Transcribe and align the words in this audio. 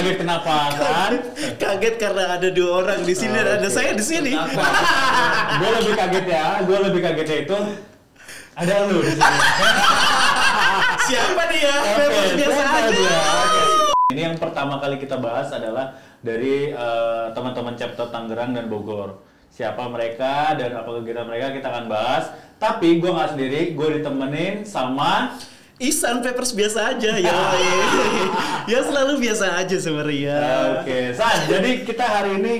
kaget 0.00 0.16
kenapa 0.24 0.56
kan? 0.80 1.12
Kaget 1.60 1.94
karena 2.00 2.24
ada 2.40 2.48
dua 2.48 2.70
orang 2.80 3.04
di 3.04 3.12
sini 3.12 3.36
dan 3.36 3.60
ada 3.60 3.68
Oke. 3.68 3.76
saya 3.76 3.92
di 3.92 4.04
sini. 4.04 4.32
gue 5.60 5.70
lebih 5.76 5.92
kaget 5.92 6.24
ya, 6.24 6.46
gue 6.64 6.78
lebih 6.88 7.00
kagetnya 7.04 7.38
itu 7.44 7.58
ada 8.56 8.74
lu 8.88 9.04
di 9.04 9.12
sini. 9.12 9.38
Siapa 11.12 11.42
dia? 11.52 11.74
Oke, 11.84 12.18
biasa 12.32 12.62
aja. 12.64 12.88
dia? 12.88 13.20
Oke. 13.20 13.62
Ini 14.16 14.20
yang 14.32 14.36
pertama 14.40 14.80
kali 14.80 14.96
kita 14.96 15.20
bahas 15.20 15.52
adalah 15.52 16.00
dari 16.24 16.72
eh, 16.72 17.26
teman-teman 17.36 17.76
chapter 17.76 18.08
Tangerang 18.08 18.56
dan 18.56 18.72
Bogor. 18.72 19.20
Siapa 19.52 19.84
mereka 19.92 20.56
dan 20.56 20.80
apa 20.80 20.88
kegiatan 20.96 21.28
mereka 21.28 21.52
kita 21.52 21.68
akan 21.68 21.86
bahas. 21.92 22.24
Tapi 22.56 23.04
gue 23.04 23.10
nggak 23.12 23.36
sendiri, 23.36 23.60
gue 23.76 23.88
ditemenin 24.00 24.64
sama 24.64 25.36
Isan 25.80 26.20
Papers 26.20 26.52
biasa 26.52 26.92
aja 26.92 27.16
ya. 27.16 27.32
ya 28.72 28.78
selalu 28.84 29.16
biasa 29.16 29.64
aja 29.64 29.76
sebenarnya. 29.80 30.36
Oke, 30.84 31.16
San. 31.16 31.48
Jadi 31.48 31.88
kita 31.88 32.04
hari 32.04 32.36
ini 32.36 32.54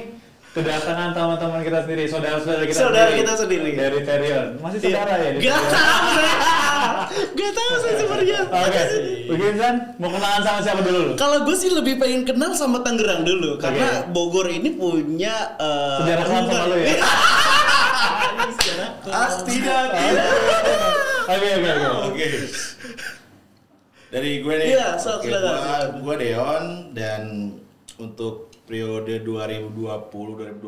kedatangan 0.50 1.12
teman-teman 1.12 1.60
kita 1.60 1.84
sendiri, 1.84 2.08
saudara-saudara 2.08 2.64
kita 2.64 2.80
Saudara 2.80 3.12
sendiri. 3.12 3.20
kita 3.22 3.32
sendiri. 3.36 3.70
Dari 3.76 4.00
Terion. 4.02 4.46
Masih 4.58 4.78
saudara 4.80 5.14
ya? 5.20 5.30
Gak 5.36 5.62
tahu 5.68 6.06
saya. 6.16 6.34
Gak 7.36 7.52
tahu 7.52 7.72
saya 7.76 7.94
sebenarnya. 8.00 8.38
Oke, 8.48 8.82
begini 9.28 9.54
San, 9.60 9.74
mau 10.00 10.08
kenalan 10.08 10.40
sama 10.40 10.60
siapa 10.64 10.80
dulu? 10.80 11.00
lu? 11.04 11.12
Kalau 11.14 11.38
gue 11.44 11.56
sih 11.60 11.70
lebih 11.70 12.00
pengen 12.00 12.24
kenal 12.24 12.56
sama 12.56 12.80
Tangerang 12.80 13.22
dulu 13.22 13.60
karena. 13.60 14.08
Bogor 14.08 14.48
ini 14.48 14.72
punya 14.74 15.60
eh, 15.60 15.98
Sejarah 16.08 16.24
kelam 16.24 16.44
sama 16.48 16.64
lu 16.72 16.76
ya? 16.80 16.96
Ah, 19.10 19.26
tidak, 19.42 19.90
tidak. 19.90 21.09
Oke, 21.30 21.48
oke, 21.54 21.70
oke. 21.70 21.88
Oke. 22.10 22.26
Dari 24.10 24.42
gue 24.42 24.54
nih. 24.56 24.68
Iya, 24.74 24.98
so- 24.98 25.16
Oke, 25.16 25.30
silakan, 25.30 26.02
gua 26.02 26.14
Deon 26.18 26.64
dan 26.90 27.22
untuk 27.96 28.50
periode 28.66 29.22
2020-2021 29.22 30.66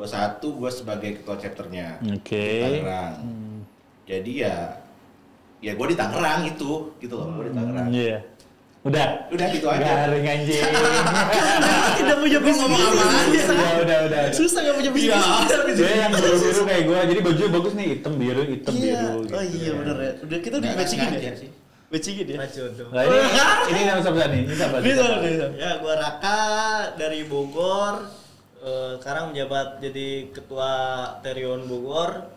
gue 0.52 0.70
sebagai 0.70 1.10
ketua 1.18 1.36
chapternya 1.36 1.98
Oke. 2.04 2.46
Tangerang. 2.62 3.14
Jadi 4.02 4.32
ya 4.38 4.78
ya 5.58 5.72
gue 5.72 5.86
di 5.86 5.94
Tangerang 5.94 6.42
itu 6.44 6.70
gitu 6.98 7.14
loh, 7.14 7.26
gue 7.32 7.46
di 7.46 7.54
Tangerang. 7.54 7.86
Iya. 7.90 8.18
Udah. 8.82 9.30
Udah 9.30 9.46
gitu 9.54 9.66
aja. 9.70 10.10
Garing 10.10 10.26
anjing. 10.26 10.58
tidak 12.02 12.16
punya 12.18 12.38
Gua 12.42 12.50
ngomong 12.50 12.80
bisnis. 12.82 12.98
apa 12.98 13.14
aja? 13.14 13.42
udah, 13.54 13.72
udah, 13.78 13.98
udah. 14.10 14.22
Susah 14.34 14.60
gak 14.60 14.74
punya 14.74 14.90
bisnis. 14.90 15.14
Iya. 15.14 15.74
Dia 15.78 15.94
yang 16.02 16.12
biru-biru 16.12 16.62
kayak 16.66 16.82
gue, 16.90 16.98
jadi 17.14 17.20
bajunya 17.22 17.50
bagus 17.54 17.72
nih, 17.78 17.86
hitam 17.94 18.12
biru, 18.18 18.42
hitam 18.42 18.72
Iya. 18.74 18.94
biru. 18.98 19.18
Oh 19.30 19.42
gitu. 19.46 19.56
iya 19.56 19.72
bener 19.78 19.96
ya. 19.96 20.12
Udah 20.26 20.38
kita 20.42 20.54
udah 20.58 20.70
matchingin 20.74 21.10
ya. 21.14 21.32
sih. 21.38 21.50
Matchingin 21.94 22.26
ya. 22.26 22.36
Nah 22.90 23.02
ini, 23.06 23.18
ini 23.70 23.80
nama 23.86 24.00
siapa 24.02 24.18
nih? 24.26 24.42
Ini 24.50 24.54
siapa? 24.58 24.76
Bisa, 24.82 25.04
bisa. 25.22 25.46
Ya, 25.54 25.70
gua 25.78 25.94
Raka 25.94 26.40
dari 26.98 27.20
Bogor. 27.22 27.94
Eh, 28.62 28.92
sekarang 28.98 29.30
menjabat 29.30 29.78
jadi 29.78 30.30
ketua 30.30 30.70
Terion 31.22 31.66
Bogor 31.66 32.31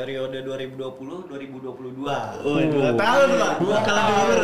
periode 0.00 0.40
2020-2022. 0.48 2.08
Oh, 2.40 2.56
dua 2.56 2.90
tahun 2.96 3.28
pak. 3.36 3.52
Dua 3.60 3.76
dua 3.76 3.80
tahun. 3.84 4.36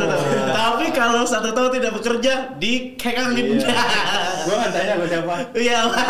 Tapi 0.53 0.85
kalau 0.93 1.25
satu 1.25 1.49
tahun 1.49 1.81
tidak 1.81 1.91
bekerja 1.97 2.33
di 2.61 2.93
kekangin. 2.93 3.57
Gue 4.45 4.53
nggak 4.53 4.71
tanya 4.71 4.93
gue 5.01 5.09
siapa. 5.09 5.33
Iya. 5.57 5.79
Pak. 5.89 6.07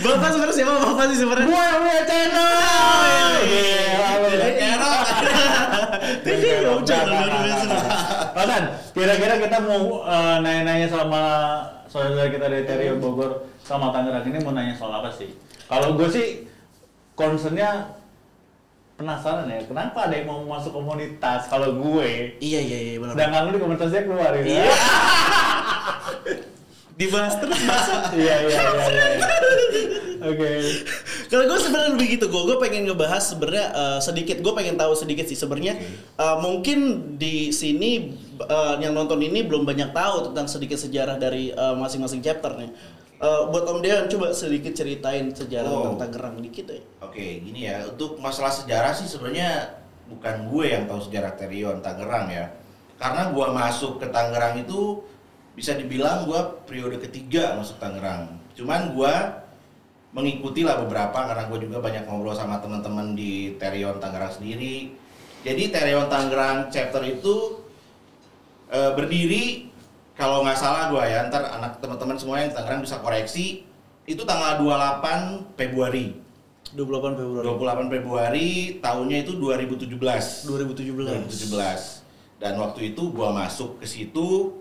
Bapak 0.02 0.28
sebenarnya 0.32 0.56
siapa? 0.56 0.72
Bapak 0.80 1.04
sih 1.12 1.18
sebenarnya. 1.20 1.46
Gue 1.46 1.60
yang 1.60 1.78
punya 1.84 2.02
channel. 2.08 2.50
Iya, 3.44 4.08
Jadi 4.16 4.50
Erok. 4.56 5.00
Jadi 6.24 6.46
ya 6.48 6.70
udah 6.72 7.00
luar 7.04 7.30
biasa. 7.44 7.78
Pasan, 8.32 8.62
kira-kira 8.96 9.34
kita 9.44 9.58
mau 9.60 9.82
eh, 10.08 10.36
nanya-nanya 10.40 10.88
sama 10.88 11.22
saudara 11.86 12.32
kita 12.32 12.48
dari 12.48 12.64
Terion 12.64 12.98
Bogor 12.98 13.44
sama 13.60 13.92
Tangerang 13.92 14.24
ini 14.24 14.38
mau 14.40 14.56
nanya 14.56 14.72
soal 14.72 15.04
apa 15.04 15.12
sih? 15.12 15.30
Kalau 15.68 15.94
gue 15.94 16.08
sih 16.10 16.46
concernnya 17.16 17.96
penasaran 18.96 19.48
ya, 19.48 19.60
kenapa 19.64 20.08
ada 20.08 20.14
yang 20.16 20.28
mau 20.28 20.40
masuk 20.46 20.72
komunitas? 20.72 21.48
Kalau 21.48 21.76
gue, 21.76 22.36
Iya 22.40 22.60
iya 22.60 22.78
iya 22.80 22.94
benar. 22.96 23.12
sedangkan 23.12 23.40
lu 23.44 23.50
di 23.52 23.60
komunitasnya 23.60 24.02
keluar 24.04 24.32
ya? 24.36 24.44
Iya. 24.44 24.72
Dibahas 26.96 27.36
terus 27.36 27.60
masa. 27.68 28.08
iya, 28.16 28.36
iya, 28.40 28.56
iya, 28.56 29.04
iya. 29.12 29.28
Oke. 30.24 30.48
Kalau 31.28 31.44
gue 31.44 31.58
sebenarnya 31.60 31.90
lebih 31.92 32.06
gitu, 32.16 32.26
gue 32.32 32.42
gue 32.48 32.56
pengen 32.56 32.88
ngebahas 32.88 33.20
sebenarnya 33.20 33.66
eh, 33.68 33.98
sedikit, 34.00 34.40
gue 34.40 34.52
pengen 34.56 34.80
tahu 34.80 34.96
sedikit 34.96 35.28
sih 35.28 35.36
sebenarnya 35.36 35.76
eh, 36.16 36.36
mungkin 36.40 36.78
di 37.20 37.52
sini 37.52 38.16
eh, 38.40 38.74
yang 38.80 38.96
nonton 38.96 39.20
ini 39.20 39.44
belum 39.44 39.68
banyak 39.68 39.92
tahu 39.92 40.32
tentang 40.32 40.48
sedikit 40.48 40.80
sejarah 40.80 41.20
dari 41.20 41.52
masing-masing 41.52 42.24
chapter 42.24 42.56
nih. 42.56 42.72
Eh, 43.16 43.42
buat 43.48 43.64
Om 43.64 43.80
Dean 43.80 44.04
coba 44.12 44.28
sedikit 44.28 44.76
ceritain 44.76 45.32
sejarah 45.32 45.72
Oh. 45.72 45.96
tentang 45.96 46.12
Tangerang 46.12 46.36
dikit 46.44 46.68
ya. 46.68 46.80
Oke, 47.00 47.40
gini 47.40 47.64
ya. 47.64 47.88
Untuk 47.88 48.20
masalah 48.20 48.52
sejarah 48.52 48.92
sih 48.92 49.08
sebenarnya 49.08 49.72
bukan 50.04 50.52
gue 50.52 50.64
yang 50.68 50.84
tahu 50.84 51.00
sejarah 51.00 51.32
Terion 51.32 51.80
Tangerang 51.80 52.28
ya. 52.28 52.52
Karena 53.00 53.32
gua 53.32 53.52
masuk 53.52 54.00
ke 54.00 54.08
Tangerang 54.08 54.60
itu 54.60 55.00
bisa 55.52 55.72
dibilang 55.72 56.28
gua 56.28 56.60
periode 56.68 57.00
ketiga 57.00 57.56
masuk 57.56 57.80
Tangerang. 57.80 58.36
Cuman 58.52 58.92
gua 58.92 59.44
mengikuti 60.12 60.64
lah 60.64 60.80
beberapa 60.80 61.28
karena 61.28 61.44
gue 61.44 61.68
juga 61.68 61.76
banyak 61.84 62.08
ngobrol 62.08 62.32
sama 62.32 62.56
teman-teman 62.56 63.12
di 63.12 63.52
Terion 63.60 64.00
Tangerang 64.00 64.32
sendiri. 64.32 64.96
Jadi 65.44 65.68
Terion 65.68 66.08
Tangerang 66.08 66.72
chapter 66.72 67.04
itu 67.04 67.64
eh, 68.72 68.92
berdiri 68.96 69.68
kalau 70.16 70.40
nggak 70.42 70.56
salah 70.56 70.88
gua 70.88 71.04
ya, 71.04 71.28
ntar 71.28 71.44
anak 71.44 71.76
teman-teman 71.76 72.16
semua 72.16 72.40
yang 72.40 72.48
Tangerang 72.48 72.80
bisa 72.80 72.96
koreksi 73.04 73.68
itu 74.08 74.22
tanggal 74.24 74.64
28 74.64 75.60
Februari 75.60 76.16
28 76.72 77.20
Februari 77.20 77.44
28 77.44 77.94
Februari 77.94 78.48
tahunnya 78.80 79.18
itu 79.22 79.32
2017. 79.36 79.92
2017. 80.48 81.52
2017. 81.52 82.40
Dan 82.40 82.56
waktu 82.58 82.96
itu 82.96 83.12
gua 83.12 83.30
masuk 83.36 83.76
ke 83.78 83.86
situ 83.86 84.56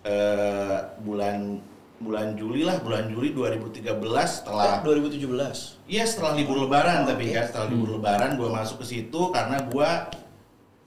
eh, 0.00 0.80
bulan 1.04 1.60
bulan 2.00 2.32
Juli 2.32 2.64
lah, 2.64 2.80
bulan 2.80 3.12
Juli 3.12 3.36
2013 3.36 3.84
setelah 4.24 4.80
Eh, 4.80 5.04
2017. 5.04 5.76
Iya 5.84 6.04
setelah 6.08 6.32
libur 6.32 6.56
lebaran 6.56 7.04
tapi 7.04 7.28
Oke. 7.28 7.36
kan 7.36 7.44
setelah 7.52 7.68
libur 7.68 8.00
lebaran 8.00 8.40
gua 8.40 8.48
masuk 8.64 8.80
ke 8.80 8.96
situ 8.96 9.20
karena 9.28 9.60
gua 9.68 10.08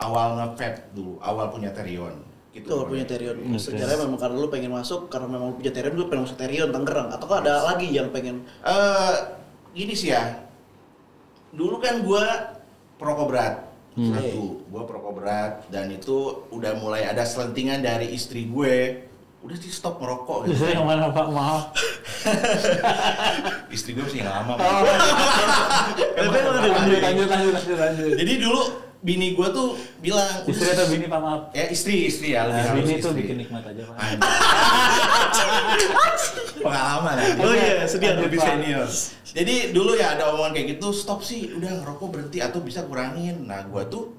awal 0.01 0.41
nge 0.57 0.89
dulu, 0.97 1.21
awal 1.21 1.53
punya 1.53 1.69
Terion. 1.69 2.32
Gitu. 2.53 2.69
Kalau 2.69 2.85
punya 2.85 3.01
Terion, 3.01 3.33
Oke. 3.33 3.57
sejarahnya 3.57 4.05
memang 4.05 4.21
karena 4.21 4.37
lu 4.37 4.45
pengen 4.45 4.69
masuk, 4.77 5.09
karena 5.09 5.25
memang 5.25 5.57
punya 5.57 5.73
Terion, 5.73 5.97
gue 5.97 6.05
pengen 6.05 6.23
masuk 6.29 6.37
Terion 6.37 6.69
Tangerang. 6.69 7.09
Atau 7.09 7.25
ada 7.33 7.65
lagi 7.65 7.89
yang 7.89 8.13
pengen 8.13 8.45
Eh, 8.61 9.13
gini 9.73 9.97
sih 9.97 10.13
ya. 10.13 10.37
Dulu 11.49 11.81
kan 11.81 12.05
gua 12.05 12.53
perokok 13.01 13.25
berat. 13.29 13.55
Hmm. 13.97 14.09
Satu, 14.13 14.65
gua 14.69 14.85
perokok 14.85 15.13
berat 15.17 15.53
dan 15.69 15.89
itu 15.93 16.45
udah 16.49 16.77
mulai 16.77 17.05
ada 17.09 17.25
selentingan 17.25 17.81
dari 17.81 18.13
istri 18.13 18.45
gue. 18.45 19.05
Udah 19.41 19.57
sih 19.57 19.73
stop 19.73 19.97
merokok 19.97 20.45
gitu. 20.49 20.61
Yang 20.77 20.85
mana 20.85 21.09
Pak? 21.09 21.25
Maaf. 21.33 21.73
istri 23.75 23.97
gue 23.97 24.05
masih 24.05 24.21
yang 24.23 24.29
lama. 24.29 24.55
Oh. 24.55 24.61
Pak. 24.61 24.81
Tapi 26.21 26.37
lanjut, 26.37 27.01
lanjut, 27.01 27.27
lanjut, 27.27 27.77
lanjut. 27.81 28.11
Jadi 28.17 28.33
dulu 28.39 28.61
bini 29.03 29.35
gua 29.35 29.51
tuh 29.51 29.75
bilang 29.99 30.47
Istri 30.47 30.69
atau 30.71 30.87
bini 30.87 31.05
Pak 31.05 31.19
maaf? 31.19 31.41
ya 31.51 31.67
istri 31.67 32.07
istri 32.07 32.31
ya 32.31 32.47
lebih 32.47 32.63
Nah, 32.63 32.73
bini 32.73 32.93
itu 32.95 33.03
istri. 33.03 33.19
bikin 33.19 33.35
nikmat 33.43 33.63
aja 33.67 33.83
Pak. 33.83 33.95
Pengalaman 36.63 37.15
ya. 37.19 37.27
Oh 37.43 37.53
iya, 37.53 37.83
sedia 37.83 38.15
lebih 38.15 38.39
senior. 38.39 38.87
Jadi 39.33 39.73
dulu 39.73 39.97
ya 39.97 40.13
ada 40.15 40.29
omongan 40.31 40.53
kayak 40.53 40.67
gitu, 40.77 40.93
stop 40.93 41.19
sih, 41.19 41.51
udah 41.57 41.81
ngerokok 41.81 42.07
berhenti 42.07 42.39
atau 42.39 42.61
bisa 42.61 42.85
kurangin. 42.85 43.43
Nah, 43.43 43.65
gua 43.67 43.83
tuh 43.89 44.13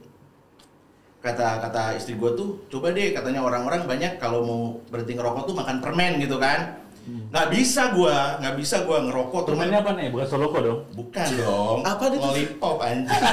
kata 1.25 1.64
kata 1.64 1.96
istri 1.96 2.20
gua 2.20 2.36
tuh 2.36 2.69
coba 2.69 2.92
deh 2.92 3.16
katanya 3.16 3.40
orang-orang 3.40 3.88
banyak 3.88 4.20
kalau 4.20 4.44
mau 4.44 4.60
berhenti 4.92 5.16
ngerokok 5.16 5.48
tuh 5.48 5.56
makan 5.56 5.81
permen 5.81 6.20
gitu 6.20 6.36
kan. 6.36 6.83
Nggak 7.05 7.49
bisa 7.53 7.93
gua, 7.93 8.41
nggak 8.41 8.56
bisa 8.56 8.77
gua 8.89 9.05
ngerokok 9.05 9.41
tuh. 9.45 9.53
Permennya 9.53 9.85
apa 9.85 9.93
nih? 9.93 10.09
Bukan 10.09 10.25
Soloko 10.25 10.59
dong? 10.65 10.81
Bukan 10.97 11.29
dong. 11.37 11.79
Apa 11.85 12.03
itu? 12.09 12.17
Lollipop 12.17 12.77
anjing. 12.81 13.12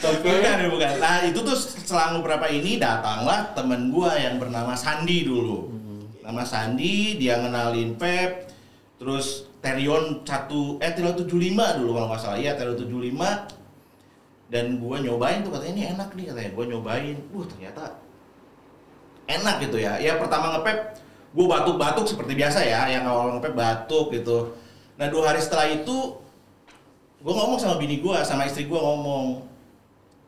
Bukan, 0.00 0.58
bukan. 0.72 0.92
Nah, 0.98 1.22
itu 1.24 1.40
tuh 1.40 1.56
selang 1.56 2.20
beberapa 2.20 2.50
ini 2.50 2.76
datanglah 2.76 3.54
temen 3.56 3.88
gua 3.94 4.16
yang 4.18 4.36
bernama 4.36 4.74
Sandi 4.74 5.24
dulu. 5.24 5.72
Nama 6.20 6.42
Sandi, 6.44 7.16
dia 7.16 7.40
ngenalin 7.40 7.96
Pep, 7.96 8.50
terus 9.00 9.48
Terion 9.60 10.24
1 10.24 10.80
eh 10.80 10.90
Terion 10.92 11.16
75 11.16 11.78
dulu 11.80 11.90
kalau 11.96 12.06
nggak 12.12 12.20
salah. 12.20 12.38
Iya, 12.40 12.58
Terion 12.58 12.76
75. 12.76 13.48
Dan 14.50 14.82
gua 14.82 14.98
nyobain 15.00 15.40
tuh 15.46 15.52
katanya 15.54 15.72
ini 15.72 15.84
enak 15.96 16.08
nih 16.12 16.24
katanya. 16.32 16.50
Gua 16.52 16.64
nyobain. 16.66 17.16
Wah, 17.32 17.46
ternyata 17.46 17.82
enak 19.30 19.56
gitu 19.64 19.76
ya. 19.80 19.96
Ya 20.02 20.18
pertama 20.18 20.58
ngepep 20.58 20.99
gue 21.30 21.46
batuk-batuk 21.46 22.06
seperti 22.10 22.34
biasa 22.34 22.60
ya, 22.66 22.90
yang 22.90 23.06
awal 23.06 23.38
ngepep 23.38 23.54
batuk 23.54 24.10
gitu. 24.10 24.54
Nah 24.98 25.06
dua 25.06 25.30
hari 25.30 25.40
setelah 25.40 25.70
itu, 25.70 26.18
gue 27.22 27.32
ngomong 27.32 27.58
sama 27.58 27.78
bini 27.78 28.02
gue, 28.02 28.16
sama 28.26 28.50
istri 28.50 28.66
gue 28.66 28.76
ngomong, 28.76 29.46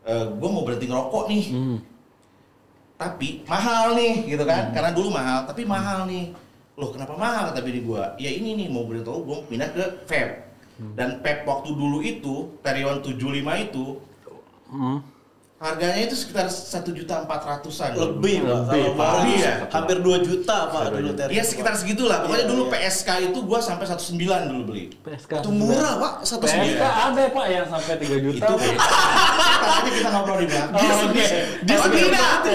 e, 0.07 0.13
gue 0.31 0.49
mau 0.49 0.63
berhenti 0.63 0.87
ngerokok 0.87 1.23
nih. 1.27 1.45
Hmm. 1.51 1.77
Tapi 2.95 3.43
mahal 3.43 3.99
nih, 3.99 4.31
gitu 4.31 4.43
kan? 4.47 4.71
Karena 4.71 4.95
dulu 4.95 5.11
mahal, 5.11 5.43
tapi 5.43 5.67
mahal 5.67 6.07
nih. 6.07 6.31
Loh 6.79 6.89
kenapa 6.89 7.13
mahal 7.19 7.51
kata 7.51 7.61
bini 7.61 7.83
gue? 7.83 8.03
Ya 8.17 8.31
ini 8.31 8.55
nih 8.55 8.67
mau 8.71 8.87
berhenti 8.87 9.11
gue 9.11 9.37
pindah 9.51 9.69
ke 9.75 9.85
vape. 10.07 10.55
Dan 10.97 11.21
vape 11.21 11.45
waktu 11.45 11.69
dulu 11.75 12.01
itu, 12.01 12.57
Terion 12.63 13.03
75 13.03 13.59
itu, 13.59 13.99
Hmm. 14.73 15.05
Harganya 15.63 16.03
itu 16.03 16.11
sekitar 16.13 16.51
satu 16.51 16.91
juta 16.91 17.23
empat 17.23 17.39
ratusan. 17.41 17.95
Lebih, 17.95 18.43
Pak. 18.43 18.51
Lebih, 18.67 18.83
Kalau 18.83 18.91
baru 18.93 19.29
Iya. 19.31 19.53
hampir 19.71 19.97
2 20.03 20.17
juta, 20.19 20.57
Pak, 20.67 20.83
dulu 20.91 21.09
dua. 21.15 21.31
Iya 21.31 21.39
sekitar 21.41 21.73
segitulah. 21.73 22.17
Pokoknya 22.19 22.43
Iya, 22.43 22.51
dulu 22.51 22.63
iya. 22.67 22.71
PSK 22.83 23.09
itu 23.23 23.39
gua 23.41 23.59
sampai 23.63 23.85
109 23.87 24.51
dulu 24.51 24.61
beli. 24.67 24.83
PSK. 24.99 25.31
Itu 25.39 25.49
murah, 25.49 25.93
Pak. 25.95 26.13
Satu 26.21 26.43
PSK 26.43 26.51
sembilan. 26.51 26.91
ada 27.07 27.23
Pak 27.31 27.45
yang 27.47 27.65
sampai 27.65 27.93
3 27.95 28.17
juta. 28.19 28.43
Itu 28.43 28.55
aja 29.63 29.89
kita 29.89 30.09
ngobrol 30.11 30.37
di 30.37 30.47
belakang. 30.51 30.75
Oh. 30.75 30.81
Dia 30.83 30.93
sendiri, 30.99 32.07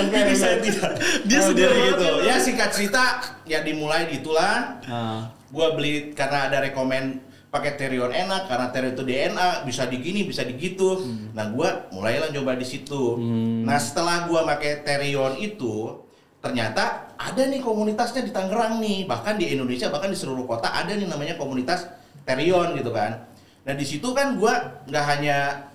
ini 0.05 0.21
oke. 0.21 0.35
saya 0.37 0.57
tidak. 0.61 0.93
Dia 1.25 1.39
Oh, 1.41 1.47
sendiri 1.49 1.73
dia- 1.75 1.87
gitu. 1.89 2.09
Ya 2.23 2.35
singkat 2.37 2.71
cerita 2.71 3.03
ya 3.45 3.65
dimulai 3.65 4.05
gitulah. 4.07 4.77
Nah, 4.85 5.33
Gua 5.49 5.73
beli 5.73 6.13
karena 6.13 6.53
ada 6.53 6.61
rekomen 6.61 7.25
pakai 7.49 7.81
Terion 7.81 8.13
enak 8.13 8.45
karena 8.49 8.69
Terion 8.69 8.93
itu 8.93 9.05
DNA 9.05 9.49
bisa 9.65 9.89
digini 9.89 10.25
bisa 10.29 10.45
digitu. 10.45 11.01
Nah 11.33 11.49
gua 11.53 11.89
mulailah 11.93 12.29
coba 12.33 12.57
di 12.57 12.67
situ. 12.69 13.17
Hmm. 13.17 13.65
Nah 13.65 13.81
setelah 13.81 14.29
gua 14.29 14.45
pakai 14.45 14.85
Terion 14.85 15.41
itu 15.41 16.05
ternyata 16.39 17.17
ada 17.19 17.43
nih 17.51 17.59
komunitasnya 17.65 18.23
di 18.23 18.31
Tangerang 18.31 18.79
nih 18.79 19.09
bahkan 19.11 19.35
di 19.35 19.51
Indonesia 19.51 19.91
bahkan 19.91 20.13
di 20.13 20.19
seluruh 20.19 20.47
kota 20.47 20.71
ada 20.71 20.93
nih 20.93 21.09
namanya 21.09 21.35
komunitas 21.41 21.89
Terion 22.29 22.77
gitu 22.77 22.93
kan. 22.93 23.25
Nah 23.65 23.75
di 23.75 23.85
situ 23.89 24.13
kan 24.13 24.37
gua 24.37 24.85
nggak 24.85 25.05
hanya 25.17 25.69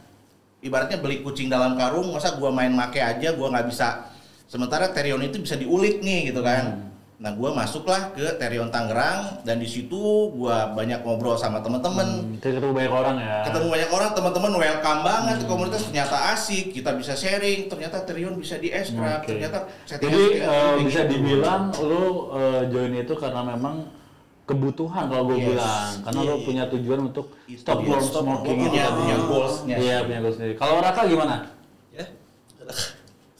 ibaratnya 0.62 1.02
beli 1.02 1.26
kucing 1.26 1.50
dalam 1.50 1.74
karung 1.74 2.14
masa 2.14 2.38
gua 2.38 2.54
main 2.54 2.72
make 2.72 3.02
aja 3.02 3.34
gua 3.34 3.50
nggak 3.50 3.68
bisa 3.74 4.14
sementara 4.46 4.94
Terion 4.94 5.26
itu 5.26 5.42
bisa 5.42 5.58
diulik 5.58 6.06
nih 6.06 6.30
gitu 6.30 6.46
kan. 6.46 6.93
Nah, 7.24 7.31
gua 7.40 7.56
masuklah 7.56 8.12
ke 8.12 8.36
Terion 8.36 8.68
Tangerang 8.68 9.40
dan 9.48 9.56
di 9.56 9.64
situ 9.64 9.96
gua 10.36 10.75
banyak 10.75 11.08
ngobrol 11.08 11.40
sama 11.40 11.64
temen-temen. 11.64 12.36
hmm, 12.36 12.44
ketemu 12.44 12.75
banyak 12.75 12.92
orang 12.92 13.16
ya. 13.16 13.48
Ketemu 13.48 13.68
banyak 13.72 13.90
orang, 13.90 14.10
teman-teman 14.12 14.52
welcome 14.60 15.02
banget 15.02 15.36
ke 15.40 15.46
komunitas 15.48 15.88
ternyata 15.88 16.36
asik, 16.36 16.75
kita 16.75 16.92
bisa 17.00 17.16
sharing, 17.16 17.72
ternyata 17.72 18.04
Terion 18.04 18.36
bisa 18.36 18.60
di 18.60 18.75
extract, 18.75 19.24
Oke. 19.24 19.40
ternyata 19.40 19.72
Jadi 19.88 20.44
kayak 20.44 20.84
bisa 20.84 21.02
gitu. 21.08 21.12
dibilang 21.16 21.72
lu 21.80 22.04
eh, 22.36 22.62
join 22.68 22.92
itu 22.92 23.14
karena 23.16 23.42
memang 23.56 23.88
kebutuhan 24.44 25.08
kalau 25.08 25.24
gue 25.31 25.40
Yes. 25.40 25.48
bilang 25.48 25.92
karena 26.04 26.19
lu 26.19 26.36
Iya. 26.36 26.44
punya 26.44 26.64
tujuan 26.68 27.00
untuk 27.08 27.26
Itu 27.48 27.64
stop 27.64 27.80
dia, 27.80 27.88
worm 27.88 28.04
stop 28.04 28.24
smoking 28.28 28.58
worm. 28.60 28.68
Punya- 28.68 29.24
goals-nya. 29.24 29.76
Iya 29.80 29.98
punya 30.04 30.19
goals 30.19 30.36
sendiri. 30.36 30.54
Kalau 30.60 30.84
Raka 30.84 31.02
gimana? 31.08 31.36
Ya. 31.96 32.04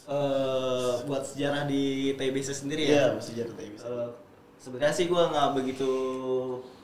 Eh, 0.04 0.94
buat 1.04 1.23
sejarah 1.34 1.66
di 1.66 1.84
TBC 2.14 2.50
sendiri 2.54 2.86
Iya, 2.86 3.10
ya. 3.10 3.18
mesti 3.18 3.32
jatuh 3.34 3.56
kayak 3.58 3.72
bisa. 3.74 3.86
Eh, 3.90 4.10
sebenarnya 4.56 4.94
sih 4.94 5.06
gua 5.10 5.28
nggak 5.28 5.50
begitu 5.58 5.92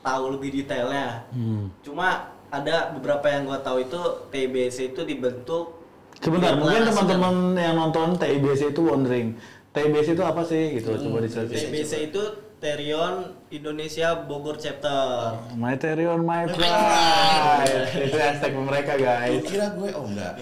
tahu 0.00 0.24
lebih 0.34 0.50
detailnya. 0.52 1.22
Hmm. 1.30 1.70
Cuma 1.80 2.08
ada 2.50 2.90
beberapa 2.90 3.30
yang 3.30 3.46
gua 3.46 3.62
tahu 3.62 3.86
itu 3.86 4.00
TBC 4.28 4.92
itu 4.92 5.06
dibentuk 5.06 5.78
Sebentar, 6.20 6.52
mungkin 6.52 6.84
teman-teman 6.84 7.56
yang 7.56 7.80
nonton 7.80 8.12
TIBC 8.20 8.76
itu 8.76 8.84
wondering, 8.84 9.40
TIBC 9.72 10.12
itu 10.12 10.20
apa 10.20 10.44
sih 10.44 10.76
gitu? 10.76 10.92
Coba 10.92 11.24
dijelasin. 11.24 11.72
TBC 11.72 11.92
itu 12.12 12.20
Terion 12.60 13.40
Indonesia 13.48 14.12
Bogor 14.28 14.60
Chapter. 14.60 15.32
My 15.56 15.80
Terion, 15.80 16.20
my 16.20 16.44
pride. 16.44 17.88
itu 18.04 18.20
hashtag 18.20 18.52
mereka 18.52 19.00
Lu 19.00 19.04
guys. 19.08 19.40
kira 19.48 19.72
gue 19.72 19.88
oh 19.96 20.04
enggak. 20.04 20.36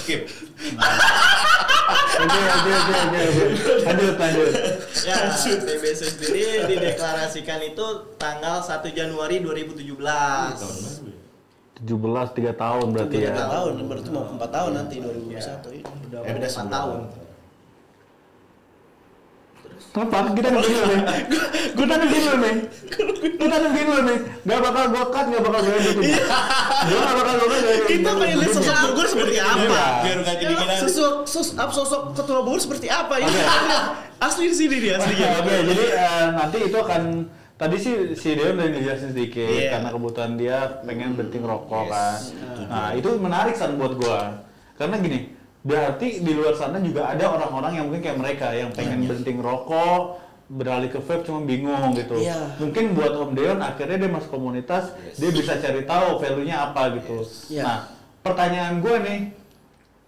Skip. 0.00 0.32
Oke, 2.06 2.22
oke, 2.22 2.70
oke, 2.72 2.94
oke, 2.96 3.18
oke. 3.20 3.44
Lanjut, 3.82 4.14
lanjut. 4.16 4.48
Ya, 5.02 5.16
TBC 5.36 6.00
sendiri 6.08 6.44
dideklarasikan 6.66 7.60
itu 7.62 7.86
tanggal 8.16 8.62
1 8.62 8.88
Januari 8.90 9.36
2017. 9.38 10.56
Tahun 10.56 10.76
baru 10.78 11.04
ya. 11.04 11.18
17 11.76 12.28
3 12.32 12.56
tahun 12.56 12.86
berarti 12.88 13.16
Udah 13.16 13.26
ya. 13.26 13.32
empat 13.34 13.48
tahun, 13.52 13.72
berarti 13.84 14.08
mau 14.08 14.24
4 14.24 14.48
tahun 14.48 14.70
nanti 14.72 14.94
2021 14.96 15.68
ini. 15.74 15.84
Udah 16.08 16.18
Eh, 16.22 16.32
beda 16.32 16.46
4 16.46 16.54
sebulan. 16.54 16.72
tahun. 16.72 17.00
Apa? 19.96 20.18
Kita 20.30 20.48
nungguin 20.52 20.76
dulu 20.76 20.86
nih. 20.90 21.00
Gue 21.72 21.84
nungguin 21.86 22.22
dulu 22.22 22.36
nih. 22.38 22.56
Kita 23.34 23.54
nungguin 23.58 23.86
dulu 23.86 24.02
nih. 24.04 24.18
Gak 24.42 24.60
bakal 24.62 24.84
gue 24.88 25.04
cut, 25.08 25.26
gak 25.26 25.42
bakal 25.42 25.60
gue 25.60 25.74
edit. 25.74 25.96
Gue 26.86 26.98
gak 26.98 27.16
bakal 27.16 27.34
gue 27.36 27.48
edit. 27.56 27.80
Kita 27.86 28.10
pengen 28.14 28.36
lihat 28.38 28.52
sosok 28.54 28.76
Bogor 28.86 29.06
seperti 29.06 29.36
apa. 29.36 29.60
Iya. 29.66 29.86
Biar 30.00 30.16
nggak 30.22 30.36
jadi 30.38 30.54
gini. 30.54 30.74
Sosok 30.80 31.14
sos, 31.24 31.48
up 31.54 31.70
sosok 31.70 32.02
ketua 32.14 32.40
Bogor 32.40 32.60
seperti 32.60 32.86
apa 32.86 33.14
ya? 33.18 33.26
Asli 34.26 34.48
di 34.48 34.56
sini 34.56 34.76
dia 34.80 34.96
aslinya. 34.96 35.28
Oke, 35.44 35.54
jadi 35.66 35.84
eh, 35.92 36.26
nanti 36.32 36.58
itu 36.64 36.76
akan 36.76 37.02
tadi 37.56 37.76
sih 37.76 37.94
si 38.16 38.32
Deon 38.32 38.56
udah 38.56 38.68
ngejelasin 38.68 39.12
sedikit 39.12 39.44
Iya. 39.44 39.76
karena 39.76 39.88
kebutuhan 39.92 40.32
dia 40.36 40.56
pengen 40.84 41.12
berhenti 41.12 41.36
ngerokok 41.36 41.84
Yes, 41.84 41.92
kan. 41.92 42.18
Nah, 42.68 42.88
itu 42.96 43.08
menarik 43.16 43.52
san 43.52 43.76
buat 43.76 43.92
gua. 43.92 44.40
Karena 44.76 44.96
gini, 44.96 45.36
berarti 45.60 46.20
di 46.20 46.32
luar 46.32 46.56
sana 46.56 46.80
juga 46.80 47.12
ada 47.12 47.28
orang-orang 47.28 47.76
yang 47.76 47.84
mungkin 47.88 48.04
kayak 48.04 48.16
mereka 48.16 48.46
yang 48.52 48.72
pengen 48.72 49.04
berhenti 49.04 49.32
ngerokok, 49.36 50.00
beralih 50.46 50.86
ke 50.88 51.02
vape 51.02 51.26
cuma 51.26 51.42
bingung 51.42 51.90
gitu. 51.92 52.22
Iya. 52.22 52.54
Mungkin 52.62 52.94
buat 52.94 53.12
Om 53.12 53.34
Deon 53.34 53.58
akhirnya 53.58 54.06
dia 54.06 54.10
masuk 54.10 54.30
komunitas, 54.30 54.94
dia 55.18 55.30
bisa 55.34 55.58
cari 55.58 55.82
tahu 55.82 56.22
value-nya 56.22 56.70
apa 56.70 56.94
gitu. 56.94 57.26
Iya. 57.50 57.62
Nah, 57.66 57.78
pertanyaan 58.22 58.78
gua 58.78 59.02
nih, 59.02 59.34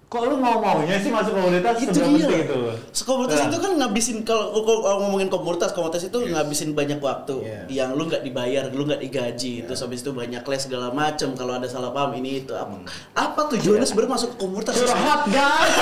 kok 0.09 0.23
lu 0.25 0.39
mau 0.39 0.63
maunya 0.63 0.97
sih 1.03 1.11
masuk 1.11 1.37
komunitas 1.37 1.75
itu 1.83 1.91
seberapa 1.91 2.17
dia 2.17 2.25
penting 2.25 2.43
itu? 2.47 2.61
komunitas 3.05 3.39
Nah. 3.45 3.49
itu 3.51 3.59
kan 3.61 3.73
ngabisin 3.77 4.19
kalau 4.25 4.65
ngomongin 5.05 5.29
komunitas 5.29 5.71
komunitas 5.77 6.09
itu 6.09 6.17
ngabisin 6.23 6.73
banyak 6.73 6.97
waktu 6.97 7.35
Yes. 7.45 7.67
yang 7.69 7.93
lu 7.93 8.09
nggak 8.09 8.25
dibayar 8.25 8.73
lu 8.73 8.89
nggak 8.89 9.05
digaji 9.05 9.69
terus 9.69 9.85
habis 9.85 10.01
itu 10.01 10.17
banyak 10.17 10.41
les 10.41 10.61
segala 10.65 10.89
macem 10.97 11.37
kalau 11.37 11.61
ada 11.61 11.69
salah 11.69 11.93
paham 11.93 12.17
ini 12.17 12.41
itu 12.41 12.57
apa 12.57 12.89
apa 13.13 13.41
tujuannya 13.53 13.85
sebenarnya 13.85 14.13
masuk 14.17 14.31
komunitas 14.41 14.81
Curhat 14.81 15.29
guys. 15.37 15.77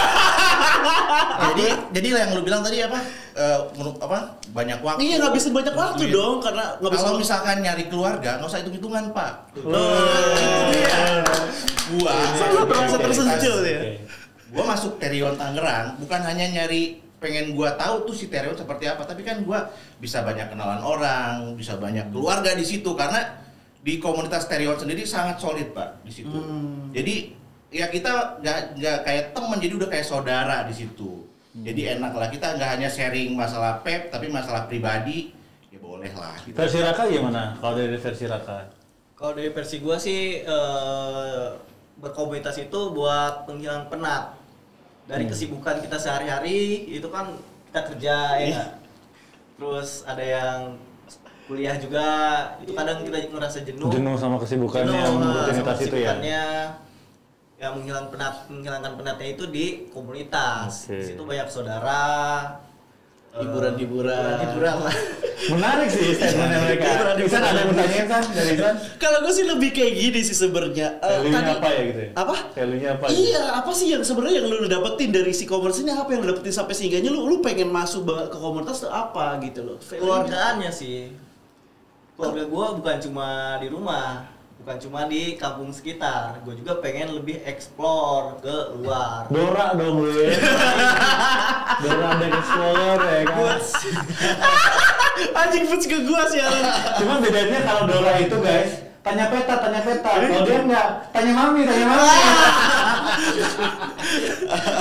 jadi 1.54 1.66
jadi 1.94 2.06
yang 2.26 2.30
lu 2.34 2.42
bilang 2.42 2.66
tadi 2.66 2.82
apa? 2.82 2.98
Eh, 3.36 3.60
menurut 3.76 4.00
apa? 4.00 4.32
Banyak 4.56 4.80
waktu. 4.80 5.00
iya 5.04 5.20
ngabisin 5.20 5.52
banyak 5.52 5.76
waktu 5.76 6.08
Duit. 6.08 6.16
dong 6.16 6.40
karena 6.40 6.72
ngabisin 6.80 7.04
Kalau 7.04 7.20
misalkan 7.20 7.56
nyari 7.60 7.84
keluarga, 7.92 8.40
nggak 8.40 8.48
usah 8.48 8.64
hitung 8.64 8.76
hitungan 8.80 9.12
pak. 9.12 9.32
Iya. 10.72 11.20
Gua 11.92 12.16
Sangat 12.32 12.64
merasa 12.64 12.96
tersentuh 12.96 13.60
ya. 13.60 13.80
Gua 14.48 14.64
masuk 14.64 14.96
Terion 14.96 15.36
Tangerang 15.36 16.00
bukan 16.00 16.20
hanya 16.24 16.48
nyari 16.48 17.04
pengen 17.20 17.52
gua 17.52 17.76
tahu 17.76 18.08
tuh 18.08 18.16
si 18.16 18.32
Terion 18.32 18.56
seperti 18.56 18.88
apa, 18.88 19.04
tapi 19.04 19.20
kan 19.20 19.44
gua 19.44 19.68
bisa 20.00 20.24
banyak 20.24 20.56
kenalan 20.56 20.80
orang, 20.80 21.52
bisa 21.60 21.76
banyak 21.76 22.08
keluarga 22.08 22.56
di 22.56 22.64
situ 22.64 22.88
karena 22.96 23.36
di 23.84 24.00
komunitas 24.00 24.48
Terion 24.48 24.80
sendiri 24.80 25.04
sangat 25.04 25.36
solid 25.44 25.76
pak 25.76 26.00
di 26.08 26.12
situ. 26.24 26.32
Hmm. 26.32 26.88
Jadi 26.96 27.36
ya 27.68 27.92
kita 27.92 28.40
nggak 28.40 28.80
nggak 28.80 28.98
kayak 29.04 29.24
teman, 29.36 29.60
jadi 29.60 29.76
udah 29.76 29.88
kayak 29.92 30.08
saudara 30.08 30.64
di 30.64 30.72
situ. 30.72 31.25
Jadi 31.56 31.82
enak 31.88 32.12
lah 32.12 32.28
kita 32.28 32.52
nggak 32.52 32.70
hanya 32.76 32.88
sharing 32.88 33.32
masalah 33.32 33.80
pep, 33.80 34.12
tapi 34.12 34.28
masalah 34.28 34.68
pribadi 34.68 35.32
ya 35.72 35.78
boleh 35.80 36.12
lah. 36.12 36.36
Gitu. 36.44 36.52
Versi 36.52 36.84
Raka 36.84 37.08
gimana? 37.08 37.56
Kalau 37.56 37.74
dari 37.74 37.96
versi 37.96 38.24
Raka? 38.28 38.68
Kalau 39.16 39.32
dari 39.32 39.48
versi 39.48 39.80
gua 39.80 39.96
sih 39.96 40.44
eh, 40.44 41.46
berkomunitas 41.96 42.60
itu 42.60 42.80
buat 42.92 43.48
penghilang 43.48 43.88
penat 43.88 44.36
dari 45.08 45.24
Hmm. 45.24 45.32
kesibukan 45.32 45.80
kita 45.80 45.96
sehari-hari 45.96 46.84
itu 46.92 47.08
kan 47.08 47.32
kita 47.72 47.80
kerja 47.88 48.14
ya 48.36 48.42
Iya. 48.42 48.52
nggak? 48.52 48.70
terus 49.56 50.04
ada 50.04 50.20
yang 50.20 50.58
kuliah 51.48 51.80
juga 51.80 52.08
itu 52.60 52.76
kadang 52.76 53.00
kita 53.00 53.24
ngerasa 53.32 53.64
jenuh 53.64 53.88
Jenuh 53.88 54.14
sama 54.20 54.36
kesibukannya 54.36 54.92
Jenuh, 54.92 55.00
yang 55.00 55.16
rutinitas 55.16 55.78
sama 55.78 55.86
itu 55.88 55.96
ya. 55.96 56.12
Yang 57.56 57.72
menghilang 57.74 58.06
penat 58.08 58.44
menghilangkan 58.46 58.92
penatnya 58.94 59.28
itu 59.30 59.44
di 59.46 59.66
komunitas 59.88 60.86
Oke. 60.86 60.92
di 60.94 61.04
situ 61.06 61.22
banyak 61.22 61.48
saudara 61.48 62.04
eh, 63.32 63.40
Hiburan-hiburan. 63.40 64.36
hiburan 64.42 64.76
lah 64.82 64.96
Menarik 65.46 65.86
sih 65.86 66.10
statementnya 66.10 66.58
mereka. 66.58 67.12
Isan 67.18 67.38
ada 67.38 67.54
yang 67.54 67.68
bertanya 67.68 68.04
San 68.08 68.24
dari 68.30 68.56
Isan? 68.56 68.74
kalau 68.96 69.20
gue 69.20 69.30
sih 69.30 69.44
lebih 69.44 69.70
kayak 69.70 69.92
gini 69.94 70.20
sih 70.20 70.32
sebenarnya 70.34 70.96
Eh, 70.96 71.08
Value-nya 71.22 71.32
tadi- 71.38 71.52
apa 71.54 71.68
ya 71.68 71.82
gitu 71.82 72.00
ya? 72.00 72.10
apa 72.14 72.36
Value-nya 72.50 72.88
apa? 72.92 73.04
Iya, 73.06 73.42
apa 73.54 73.70
sih 73.70 73.86
yang 73.88 74.02
sebenarnya 74.02 74.36
yang 74.38 74.48
lu 74.50 74.66
dapetin 74.66 75.10
dari 75.10 75.30
si 75.30 75.44
komunitas 75.44 75.80
ini 75.80 75.92
apa 75.92 76.08
yang 76.08 76.20
lu 76.20 76.30
dapetin 76.30 76.52
sampai 76.52 76.72
sehingganya 76.72 77.08
lu 77.10 77.24
lu 77.26 77.36
pengen 77.38 77.68
masuk 77.68 78.04
banget 78.04 78.28
ke 78.28 78.38
komunitas 78.38 78.76
tuh 78.78 78.90
apa 78.90 79.36
gitu 79.40 79.60
loh. 79.62 79.76
keluargaannya 79.80 80.70
sih 80.70 81.12
keluarga 82.12 82.42
gua 82.44 82.66
bukan 82.74 82.96
cuma 82.98 83.28
di 83.56 83.68
rumah 83.68 84.24
bukan 84.66 84.82
cuma 84.82 85.06
di 85.06 85.38
kampung 85.38 85.70
sekitar 85.70 86.42
gue 86.42 86.58
juga 86.58 86.82
pengen 86.82 87.14
lebih 87.14 87.38
explore 87.46 88.34
ke 88.42 88.74
luar 88.74 89.30
Dora 89.30 89.78
dong 89.78 90.02
lu. 90.02 90.10
Dora 91.86 92.10
dan 92.18 92.30
Explorer 92.34 92.98
ya 92.98 93.20
kan. 93.30 93.62
Anjing 95.46 95.70
puts 95.70 95.86
ke 95.86 96.02
gua 96.02 96.26
sih. 96.26 96.42
Cuma 96.98 97.22
bedanya 97.22 97.62
kalau 97.62 97.86
Dora 97.86 98.18
itu 98.18 98.42
guys, 98.42 98.82
tanya 99.06 99.30
peta, 99.30 99.54
tanya 99.54 99.86
peta. 99.86 100.10
Kalau 100.18 100.42
dia 100.42 100.58
enggak, 100.58 101.14
tanya 101.14 101.30
mami, 101.30 101.62
tanya 101.62 101.86
mami. 101.86 102.10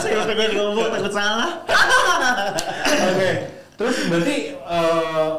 Saya 0.02 0.26
pengen 0.26 0.50
ngomong 0.66 0.98
takut 0.98 1.14
salah. 1.14 1.62
Oke. 2.90 3.30
Terus 3.78 3.96
berarti 4.10 4.38
eh, 4.58 5.30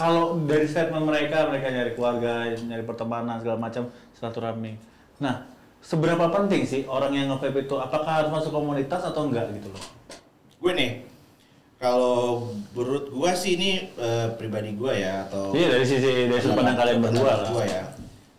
kalau 0.00 0.40
dari 0.48 0.64
statement 0.64 1.04
mereka, 1.04 1.44
mereka 1.52 1.68
nyari 1.68 1.92
keluarga, 1.92 2.48
nyari 2.56 2.84
pertemanan 2.88 3.36
segala 3.36 3.60
macam 3.60 3.92
silaturahmi. 4.16 4.80
Nah, 5.20 5.44
seberapa 5.84 6.24
penting 6.32 6.64
sih 6.64 6.88
orang 6.88 7.12
yang 7.12 7.28
nge-vape 7.28 7.68
itu 7.68 7.76
apakah 7.76 8.24
harus 8.24 8.32
masuk 8.32 8.48
komunitas 8.48 9.04
atau 9.04 9.28
enggak 9.28 9.52
gitu 9.60 9.68
loh? 9.68 9.84
Gue 10.56 10.72
nih, 10.72 11.04
kalau 11.76 12.48
menurut 12.72 13.12
gua 13.12 13.36
sih 13.36 13.60
ini 13.60 13.92
eh, 14.00 14.28
pribadi 14.40 14.72
gua 14.72 14.96
ya 14.96 15.28
atau 15.28 15.52
Iya 15.52 15.80
dari 15.80 15.84
sisi 15.84 16.28
dari 16.28 16.40
sudut 16.40 16.60
pandang 16.60 16.76
kalian 16.80 17.00
berdua 17.04 17.32
lah. 17.40 17.48
gua 17.52 17.64
ya. 17.64 17.84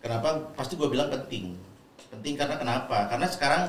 Kenapa? 0.02 0.28
Pasti 0.58 0.74
gua 0.74 0.90
bilang 0.90 1.10
penting. 1.10 1.54
Penting 2.10 2.34
karena 2.38 2.58
kenapa? 2.58 3.06
Karena 3.06 3.26
sekarang 3.30 3.62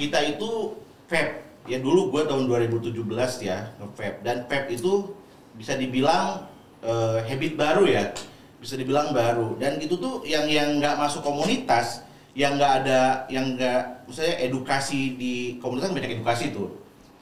kita 0.00 0.20
itu 0.24 0.76
vape. 1.08 1.48
Ya 1.68 1.80
dulu 1.80 2.12
gua 2.12 2.24
tahun 2.24 2.48
2017 2.48 2.96
ya 3.44 3.72
nge-vape 3.76 4.20
dan 4.24 4.48
vape 4.48 4.72
itu 4.72 5.12
bisa 5.56 5.76
dibilang 5.76 6.49
eh, 6.84 7.18
habit 7.24 7.54
baru 7.56 7.84
ya. 7.88 8.12
Bisa 8.60 8.76
dibilang 8.76 9.16
baru 9.16 9.56
dan 9.56 9.80
itu 9.80 9.96
tuh 9.96 10.20
yang 10.28 10.44
yang 10.44 10.76
nggak 10.76 11.00
masuk 11.00 11.24
komunitas, 11.24 12.04
yang 12.36 12.60
nggak 12.60 12.84
ada 12.84 13.24
yang 13.32 13.56
nggak 13.56 14.04
misalnya 14.04 14.36
edukasi 14.44 15.16
di 15.16 15.56
komunitas 15.64 15.88
kan 15.88 15.96
banyak 15.96 16.20
edukasi 16.20 16.52
tuh. 16.52 16.68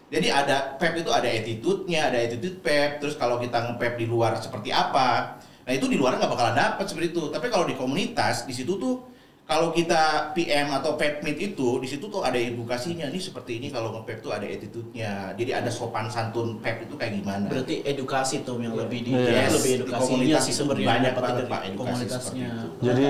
Jadi 0.09 0.33
ada 0.33 0.75
pep 0.81 0.97
itu 0.97 1.13
ada 1.13 1.29
attitude-nya, 1.29 2.09
ada 2.09 2.19
attitude 2.19 2.59
pep. 2.65 2.99
Terus 2.99 3.15
kalau 3.15 3.37
kita 3.39 3.61
nge-pep 3.61 4.01
di 4.01 4.09
luar 4.09 4.41
seperti 4.41 4.73
apa? 4.73 5.37
Nah 5.69 5.73
itu 5.77 5.85
di 5.85 6.01
luar 6.01 6.17
nggak 6.17 6.33
bakalan 6.33 6.57
dapet 6.57 6.89
seperti 6.89 7.13
itu. 7.13 7.29
Tapi 7.29 7.47
kalau 7.53 7.69
di 7.69 7.77
komunitas 7.77 8.49
di 8.49 8.57
situ 8.57 8.81
tuh 8.81 9.05
kalau 9.49 9.73
kita 9.73 10.29
PM 10.37 10.69
atau 10.77 10.93
pep 11.01 11.25
meet 11.25 11.41
itu 11.41 11.81
di 11.81 11.89
situ 11.89 12.05
tuh 12.13 12.21
ada 12.21 12.37
edukasinya. 12.37 13.09
Ini 13.09 13.17
seperti 13.17 13.57
ini 13.57 13.73
kalau 13.73 13.97
nge-pep 13.97 14.21
tuh 14.21 14.37
ada 14.37 14.45
attitude-nya. 14.45 15.33
Jadi 15.41 15.51
ada 15.57 15.73
sopan 15.73 16.13
santun 16.13 16.61
pep 16.61 16.85
itu 16.85 16.93
kayak 17.01 17.17
gimana? 17.17 17.49
Berarti 17.49 17.81
edukasi 17.81 18.45
tuh 18.45 18.61
yang 18.61 18.77
lebih 18.77 19.09
di 19.09 19.17
Yes, 19.17 19.57
lebih 19.57 19.73
di 19.73 19.77
edukasinya 19.81 20.05
komunitas 20.05 20.43
sih 20.45 20.53
sebenarnya 20.53 20.89
banyak 20.93 21.13
banget, 21.17 21.33
dari 21.33 21.49
Pak, 21.49 21.61
edukasi 21.65 21.81
komunitasnya. 21.81 22.21
seperti 22.21 22.41
itu. 22.45 22.69
Jadi 22.85 23.09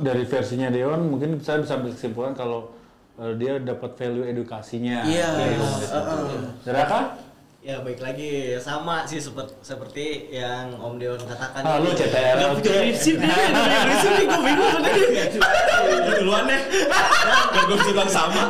dari 0.00 0.24
versinya 0.24 0.68
Deon 0.72 1.00
mungkin 1.12 1.30
saya 1.44 1.60
bisa 1.60 1.72
ambil 1.76 1.92
kesimpulan 1.92 2.32
kalau 2.32 2.60
eh, 3.20 3.32
dia 3.36 3.52
dapat 3.60 3.90
value 4.00 4.24
edukasinya. 4.24 5.04
Iya. 5.04 5.28
komunitas 5.36 5.92
Uh, 5.92 6.80
uh. 6.80 7.04
Ya 7.62 7.78
baik 7.78 8.02
lagi 8.02 8.58
sama 8.58 9.06
sih 9.06 9.22
seperti 9.22 9.54
seperti 9.62 10.06
yang 10.34 10.74
Om 10.74 10.98
Deon 10.98 11.22
katakan. 11.22 11.62
Ah, 11.62 11.78
lu 11.78 11.94
CTR. 11.94 12.34
Gak 12.34 12.50
punya 12.58 12.72
prinsip 12.76 13.14
nih, 13.16 13.30
gak 13.30 13.54
punya 13.54 13.80
prinsip 13.80 14.10
nih, 14.10 14.24
gue 14.26 14.40
bingung 14.42 14.78
tadi. 14.82 15.02
duluan 16.18 16.44
deh. 16.44 16.60
Gak 17.48 17.62
gue 17.62 17.76
bisa 17.78 17.90
bilang 17.92 18.10
sama. 18.10 18.42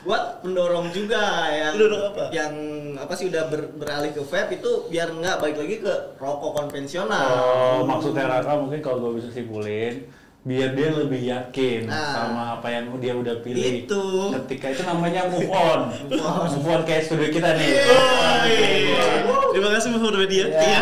buat 0.00 0.40
pendorong 0.40 0.88
juga 0.90 1.20
yang 1.50 1.74
Pendorong 1.76 2.02
apa? 2.08 2.24
yang 2.32 2.52
apa 2.96 3.12
sih 3.12 3.28
udah 3.28 3.52
ber- 3.52 3.68
beralih 3.76 4.16
ke 4.16 4.22
vape 4.24 4.56
itu 4.56 4.88
biar 4.88 5.12
nggak 5.12 5.36
balik 5.36 5.60
lagi 5.60 5.76
ke 5.76 5.92
rokok 6.16 6.50
konvensional. 6.56 7.28
Oh, 7.28 7.78
maksudnya 7.84 8.24
Raka 8.24 8.56
mungkin 8.56 8.78
kalau 8.78 8.96
gue 9.04 9.20
bisa 9.20 9.28
simpulin 9.28 10.06
biar 10.40 10.72
dia 10.72 10.88
lebih 10.90 11.20
yakin 11.22 11.84
Nah. 11.84 12.00
sama 12.10 12.42
apa 12.54 12.68
yang 12.68 12.88
dia 12.96 13.12
udah 13.12 13.38
pilih. 13.38 13.84
Itu. 13.84 14.32
Ketika 14.40 14.66
itu 14.70 14.82
namanya 14.82 15.28
move 15.28 15.46
on. 15.46 15.92
move 16.08 16.66
on 16.66 16.82
kayak 16.82 17.04
studio 17.04 17.28
kita 17.28 17.54
nih. 17.54 17.70
Terima 19.50 19.68
kasih 19.70 19.88
Mahfud 19.90 20.16
Media. 20.16 20.44
Iya. 20.46 20.60
Iya. 20.62 20.80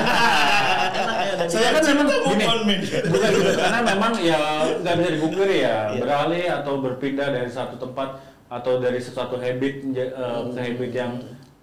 Enak 0.88 1.16
ya 1.20 1.32
dan 1.36 1.46
Saya 1.48 1.68
kan 1.72 1.82
memang 1.84 2.06
gini, 2.08 2.44
on, 2.44 2.60
media. 2.64 2.98
bukan 3.04 3.30
gitu, 3.30 3.50
karena 3.56 3.80
memang 3.84 4.12
ya 4.16 4.40
nggak 4.76 4.94
bisa 4.96 5.10
dipungkiri 5.12 5.56
ya 5.60 5.76
Iya. 5.88 6.00
beralih 6.00 6.44
atau 6.52 6.74
berpindah 6.78 7.28
dari 7.30 7.46
satu 7.48 7.74
tempat 7.76 8.08
atau 8.48 8.72
dari 8.78 8.98
sesuatu 8.98 9.36
habit 9.36 9.74
menja- 9.84 10.10
eh, 10.10 10.40
ke 10.48 10.58
habit 10.60 10.90
yang 10.92 11.12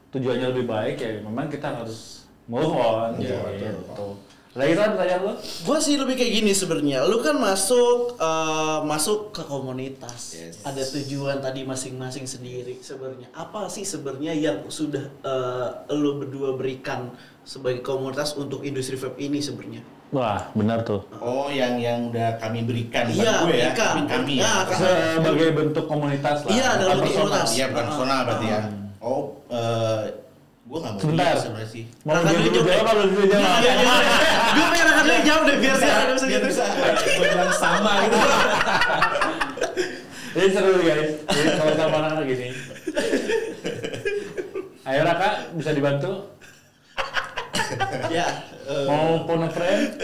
tujuannya 0.09 0.47
lebih 0.51 0.65
baik 0.65 0.95
ya 0.95 1.09
memang 1.21 1.47
kita 1.47 1.67
harus 1.73 2.23
move 2.45 2.71
on 2.71 3.17
Iya, 3.17 3.39
gitu. 3.55 4.15
Lagi 4.55 4.71
kan 4.71 4.95
pertanyaan 4.95 5.21
lo? 5.21 5.33
Gue 5.37 5.77
sih 5.83 5.99
lebih 5.99 6.15
kayak 6.15 6.31
gini 6.33 6.51
sebenarnya. 6.51 7.03
Lu 7.03 7.19
kan 7.19 7.35
masuk 7.35 8.15
eh, 8.15 8.79
masuk 8.87 9.35
ke 9.35 9.43
komunitas. 9.43 10.31
Yes. 10.31 10.63
Ada 10.63 10.79
tujuan 10.95 11.43
tadi 11.43 11.67
masing-masing 11.67 12.23
sendiri 12.23 12.79
sebenarnya. 12.79 13.27
Apa 13.31 13.67
sih 13.67 13.83
sebenarnya 13.83 14.31
yang 14.31 14.63
sudah 14.65 15.11
eh, 15.11 15.67
lu 15.91 16.23
berdua 16.23 16.55
berikan 16.55 17.11
sebagai 17.43 17.83
komunitas 17.83 18.39
untuk 18.39 18.63
industri 18.63 18.95
vape 18.95 19.19
ini 19.19 19.43
sebenarnya? 19.43 19.83
Wah 20.15 20.47
benar 20.55 20.87
tuh. 20.87 21.03
Oh, 21.19 21.51
yang 21.51 21.75
yang 21.75 22.07
udah 22.07 22.39
kami 22.39 22.63
berikan 22.63 23.11
buat 23.11 23.19
Iya, 23.19 23.33
gue 23.43 23.55
ya. 23.59 23.69
Kami, 23.75 24.01
kami 24.07 24.33
Ya, 24.39 24.47
ya. 24.47 24.55
kan. 24.63 24.77
Sebagai 25.19 25.49
bentuk 25.51 25.85
komunitas 25.85 26.47
lah. 26.47 26.51
Iya, 26.55 26.69
dalam 26.79 26.97
personal. 27.03 27.11
komunitas. 27.27 27.49
Iya, 27.51 27.67
personal 27.75 28.19
berarti 28.23 28.47
ya. 28.47 28.59
ah. 28.63 28.65
Oh, 29.03 29.21
eh 29.51 30.03
gue 30.65 30.77
nggak 30.81 30.93
mau 30.97 31.01
Sebentar. 31.01 31.37
sebenarnya 31.37 31.69
sih. 31.69 31.83
Mau 32.01 32.17
Raka 32.17 32.25
dia 32.25 32.37
dulu 32.41 32.49
dulu 32.49 32.65
jawab. 32.65 32.89
atau 32.89 33.05
dulu 33.05 33.25
jawab? 33.29 33.61
Gue 34.49 34.65
pengen 34.73 34.87
akan 34.89 35.03
lihat 35.05 35.21
jawab 35.21 35.41
deh 35.45 35.57
biar 35.61 35.75
saya 35.77 35.93
ada 36.01 36.13
bisa 36.17 36.25
gitu. 36.25 36.47
gue 36.49 37.27
bilang 37.29 37.53
sama 37.53 37.91
gitu. 38.01 38.17
Jadi 40.35 40.49
seru 40.51 40.73
guys. 40.81 41.09
Jadi 41.21 41.49
kalau 41.53 41.73
sama 41.77 41.97
anak 42.01 42.25
gini. 42.25 42.47
Ayo 44.85 45.01
Raka 45.05 45.29
bisa 45.53 45.69
dibantu? 45.69 46.33
ya 48.13 48.29
eh, 48.69 48.85
Mau 48.85 49.25
phone 49.25 49.45
a 49.45 49.49
friend? 49.49 49.97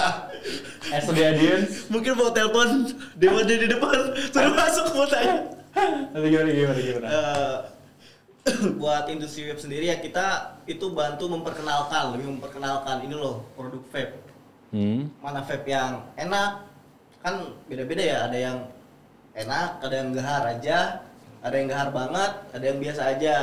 As 0.94 1.08
the 1.08 1.22
audience? 1.24 1.88
Mungkin 1.90 2.14
mau 2.14 2.30
telepon 2.30 2.84
Dewa 3.18 3.42
di 3.42 3.64
depan 3.64 4.12
suruh 4.28 4.52
masuk 4.52 4.92
mau 4.92 5.08
tanya. 5.08 5.40
Nanti 6.12 6.26
gimana 6.30 6.50
gimana 6.52 6.80
gimana? 6.80 7.08
buat 8.80 9.10
industri 9.10 9.46
vape 9.46 9.58
sendiri 9.58 9.90
ya 9.90 9.98
kita 9.98 10.58
itu 10.66 10.90
bantu 10.94 11.26
memperkenalkan 11.30 12.14
lebih 12.14 12.38
memperkenalkan 12.38 13.02
ini 13.06 13.14
loh 13.14 13.44
produk 13.54 13.82
vape 13.90 14.14
Hmm. 14.74 15.06
mana 15.22 15.46
vape 15.46 15.70
yang 15.70 16.02
enak 16.18 16.66
kan 17.22 17.38
beda-beda 17.70 18.02
ya 18.02 18.18
ada 18.26 18.34
yang 18.34 18.58
enak 19.32 19.78
ada 19.78 19.94
yang 19.94 20.10
gahar 20.10 20.42
aja 20.58 20.78
ada 21.38 21.54
yang 21.54 21.68
gahar 21.70 21.88
banget 21.94 22.32
ada 22.50 22.64
yang 22.66 22.78
biasa 22.82 23.02
aja 23.14 23.36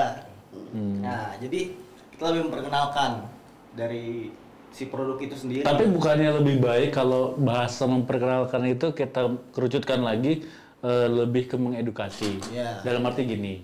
Hmm. 0.53 1.01
nah 1.01 1.33
jadi 1.41 1.73
kita 2.13 2.23
lebih 2.29 2.51
memperkenalkan 2.51 3.25
dari 3.73 4.29
si 4.69 4.85
produk 4.85 5.17
itu 5.17 5.33
sendiri 5.33 5.63
Tapi 5.65 5.89
bukannya 5.89 6.29
lebih 6.37 6.61
baik 6.61 6.93
kalau 6.93 7.33
bahasa 7.37 7.89
memperkenalkan 7.89 8.61
itu 8.69 8.93
kita 8.93 9.33
kerucutkan 9.53 10.01
lagi 10.01 10.45
eh, 10.83 11.07
lebih 11.07 11.47
ke 11.47 11.55
mengedukasi. 11.55 12.37
Iya. 12.51 12.83
Dalam 12.83 13.01
arti 13.07 13.23
gini, 13.23 13.63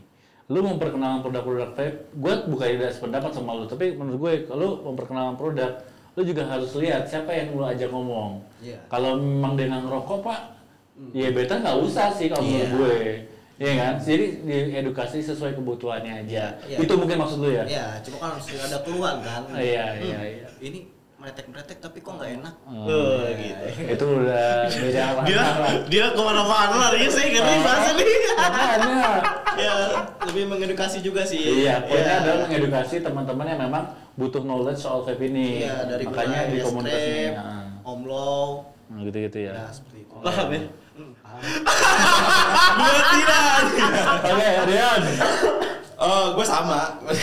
lu 0.50 0.66
memperkenalkan 0.66 1.22
produk-produk 1.22 1.70
vape, 1.78 2.10
gue 2.10 2.34
bukan 2.50 2.68
tidak 2.74 2.92
sependapat 2.92 3.32
sama 3.38 3.54
lu, 3.54 3.70
tapi 3.70 3.94
menurut 3.94 4.18
gue 4.18 4.34
kalau 4.50 4.82
memperkenalkan 4.82 5.38
produk, 5.38 5.72
lu 6.18 6.22
juga 6.26 6.44
harus 6.50 6.74
lihat 6.74 7.06
siapa 7.06 7.30
yang 7.30 7.54
lu 7.54 7.62
ajak 7.62 7.94
ngomong. 7.94 8.42
Iya. 8.58 8.82
Kalau 8.90 9.22
memang 9.22 9.54
dia 9.54 9.70
nggak 9.70 9.86
ngerokok 9.86 10.20
pak, 10.26 10.40
ya 11.14 11.30
beta 11.30 11.62
nggak 11.62 11.78
usah 11.86 12.10
sih 12.10 12.34
kalau 12.34 12.42
menurut 12.42 12.66
Iya. 12.66 12.74
gue. 12.74 12.98
Iya 13.60 13.74
kan? 13.76 13.94
Jadi 14.00 14.26
diedukasi 14.48 15.18
sesuai 15.22 15.52
kebutuhannya 15.54 16.26
aja. 16.26 16.58
Iya. 16.66 16.78
Itu 16.82 16.94
mungkin 16.98 17.18
maksud 17.20 17.38
lu 17.44 17.52
ya? 17.54 17.64
ya 17.70 17.86
cuma 18.02 18.18
kan 18.18 18.30
harus 18.40 18.48
ada 18.56 18.78
keluhan 18.82 19.16
kan 19.22 19.42
iya, 19.54 19.86
iya, 20.02 20.18
Hmm, 20.18 20.34
iya. 20.34 20.48
ini 20.64 20.80
meretek-meretek 21.20 21.78
tapi 21.78 22.00
kok 22.00 22.16
nggak 22.16 22.32
enak 22.40 22.54
Oh, 22.64 23.28
gitu. 23.28 23.64
Itu 23.94 24.06
udah 24.18 24.48
beda 24.66 25.04
lah. 25.14 25.24
Dia 25.28 25.44
dia 25.86 26.06
ke 26.10 26.22
mana-mana 26.22 26.76
larinya 26.80 27.10
saya 27.16 27.28
ngerti 27.30 27.56
bahasa 27.60 27.90
nih. 27.94 28.08
Ya 29.60 29.74
lebih 30.24 30.44
mengedukasi 30.48 30.98
juga 31.00 31.22
sih 31.22 31.68
Iya, 31.68 31.84
poinnya 31.84 32.08
Iya. 32.08 32.20
adalah 32.22 32.38
mengedukasi 32.48 32.96
teman-teman 33.00 33.46
yang 33.46 33.60
memang 33.62 33.84
butuh 34.16 34.42
knowledge 34.42 34.80
soal 34.80 35.04
vape 35.04 35.20
ini. 35.22 35.68
Iya, 35.68 35.84
dari 35.86 36.08
Makanya 36.08 36.40
di 36.48 36.58
komunitas 36.60 37.04
ini. 37.04 37.24
Nah, 37.36 37.84
omlow 37.84 38.64
Nah, 38.88 39.04
gitu-gitu 39.04 39.38
ya. 39.44 39.52
ya 39.54 39.66
seperti 39.70 40.02
itu 40.02 40.16
Paham 40.18 40.50
ya? 40.50 40.62
Hmm. 40.96 41.12
Gua 42.76 43.02
tidak. 43.12 43.62
Oke, 44.26 44.48
Rian. 44.66 45.02
Oh, 46.10 46.34
gue 46.34 46.42
sama. 46.42 46.98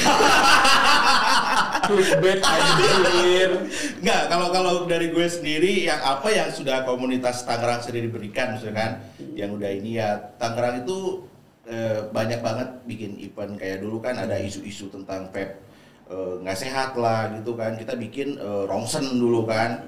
Clickbait 1.91 2.39
anjir. 2.39 3.51
Enggak, 3.99 4.23
kalau 4.31 4.47
kalau 4.55 4.75
dari 4.87 5.11
gue 5.11 5.27
sendiri 5.27 5.91
yang 5.91 5.99
apa 5.99 6.31
yang 6.31 6.55
sudah 6.55 6.87
komunitas 6.87 7.43
Tangerang 7.43 7.83
sendiri 7.83 8.07
berikan 8.07 8.55
misalkan 8.55 9.03
yang 9.35 9.59
udah 9.59 9.71
ini 9.75 9.99
ya 9.99 10.31
Tangerang 10.39 10.87
itu 10.87 11.27
eh, 11.67 12.07
banyak 12.15 12.47
banget 12.47 12.69
bikin 12.87 13.19
event 13.19 13.59
kayak 13.59 13.83
dulu 13.83 13.99
kan 13.99 14.23
ada 14.23 14.39
isu-isu 14.39 14.87
tentang 14.87 15.35
vape 15.35 15.59
eh, 16.07 16.35
nggak 16.47 16.59
sehat 16.59 16.95
lah 16.95 17.35
gitu 17.35 17.59
kan 17.59 17.75
kita 17.75 17.99
bikin 17.99 18.39
eh, 18.39 18.65
rongsen 18.71 19.19
dulu 19.19 19.47
kan 19.47 19.83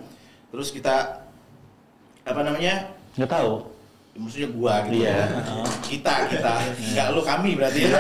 terus 0.51 0.75
kita 0.75 1.23
apa 2.27 2.41
namanya 2.43 2.99
Nggak 3.19 3.35
tahu. 3.35 3.78
Maksudnya 4.19 4.49
gua 4.51 4.75
gitu 4.85 5.07
Iya. 5.07 5.15
ya. 5.15 5.25
kita 5.87 6.15
kita 6.27 6.53
nggak 6.93 7.07
lu 7.15 7.23
kami 7.23 7.51
berarti 7.55 7.87
ya 7.87 7.99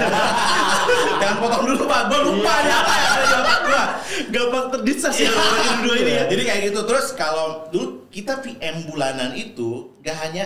jangan 1.23 1.37
potong 1.39 1.65
dulu 1.71 1.83
pak 1.87 2.03
gua 2.11 2.21
lupa 2.27 2.55
Iya. 2.59 2.67
ya 2.67 2.77
apa 2.83 2.95
ya 2.95 3.07
ada 3.09 3.25
jawaban 3.31 3.61
gua 3.65 3.85
Gampang 4.19 4.67
terdisas 4.75 5.15
ya 5.15 5.31
orang 5.31 5.63
ini 5.63 5.77
dua 5.87 5.95
ini 5.95 6.13
ya. 6.13 6.23
jadi 6.27 6.43
kayak 6.43 6.61
gitu 6.75 6.81
terus 6.85 7.07
kalau 7.15 7.47
dulu 7.71 7.87
kita 8.11 8.43
VM 8.43 8.77
bulanan 8.91 9.31
itu 9.39 9.95
gak 10.03 10.17
hanya 10.27 10.45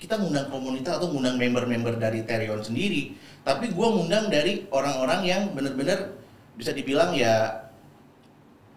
kita 0.00 0.16
ngundang 0.16 0.48
komunitas 0.48 0.96
atau 0.96 1.12
ngundang 1.12 1.36
member-member 1.36 2.00
dari 2.00 2.24
Terion 2.24 2.64
sendiri, 2.64 3.12
tapi 3.44 3.68
gua 3.68 3.92
ngundang 3.92 4.32
dari 4.32 4.64
orang-orang 4.72 5.20
yang 5.28 5.42
bener-bener 5.52 6.16
bisa 6.56 6.72
dibilang 6.72 7.12
ya 7.12 7.68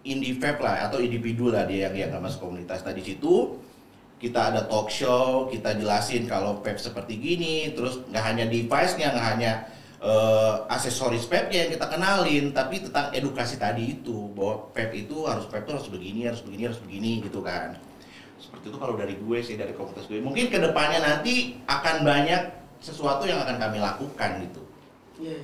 indie 0.04 0.36
vape 0.36 0.60
lah 0.60 0.84
atau 0.84 1.00
individu 1.00 1.48
lah 1.48 1.64
dia 1.64 1.88
yang 1.88 2.12
yang 2.12 2.20
masuk 2.20 2.44
komunitas. 2.44 2.84
Tadi 2.84 3.00
situ 3.00 3.56
kita 4.18 4.54
ada 4.54 4.64
talk 4.70 4.88
show, 4.88 5.50
kita 5.50 5.76
jelasin 5.76 6.24
kalau 6.24 6.62
vape 6.62 6.80
seperti 6.80 7.18
gini, 7.18 7.74
terus 7.74 8.00
nggak 8.08 8.24
hanya 8.24 8.44
device-nya, 8.48 9.12
nggak 9.12 9.26
hanya 9.36 9.52
eh, 10.00 10.54
aksesoris 10.70 11.26
vape 11.26 11.52
yang 11.52 11.70
kita 11.74 11.86
kenalin, 11.90 12.54
tapi 12.54 12.80
tentang 12.80 13.10
edukasi 13.12 13.58
tadi 13.60 14.00
itu 14.00 14.30
bahwa 14.32 14.70
vape 14.72 14.94
itu 15.06 15.26
harus 15.28 15.44
vape 15.50 15.66
itu 15.66 15.72
harus 15.76 15.88
begini, 15.90 16.20
harus 16.30 16.40
begini, 16.40 16.62
harus 16.70 16.80
begini 16.80 17.10
gitu 17.26 17.40
kan. 17.42 17.76
Seperti 18.40 18.70
itu 18.70 18.78
kalau 18.78 18.94
dari 18.94 19.14
gue 19.16 19.38
sih 19.40 19.56
dari 19.56 19.72
komunitas 19.72 20.04
gue. 20.06 20.20
Mungkin 20.20 20.52
ke 20.52 20.58
depannya 20.60 21.00
nanti 21.00 21.58
akan 21.64 22.04
banyak 22.04 22.42
sesuatu 22.84 23.24
yang 23.24 23.40
akan 23.40 23.56
kami 23.56 23.80
lakukan 23.80 24.30
gitu. 24.44 24.62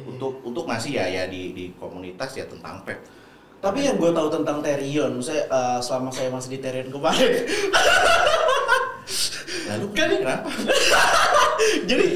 Untuk 0.05 0.43
untuk 0.43 0.67
masih 0.67 0.99
ya 0.99 1.07
ya 1.07 1.25
di 1.31 1.55
di 1.55 1.65
komunitas 1.79 2.35
ya 2.37 2.45
tentang 2.45 2.83
vape. 2.85 3.01
Tapi 3.61 3.85
yang 3.85 4.01
gue 4.01 4.09
tahu 4.09 4.29
tentang 4.33 4.65
Terion, 4.65 5.21
saya 5.21 5.45
eh, 5.45 5.79
selama 5.85 6.09
saya 6.09 6.33
masih 6.33 6.57
di 6.57 6.59
Terion 6.65 6.89
kemarin, 6.89 7.45
Lalu 9.71 9.87
Kan- 9.95 10.19
kenapa? 10.19 10.51
jadi 11.91 12.07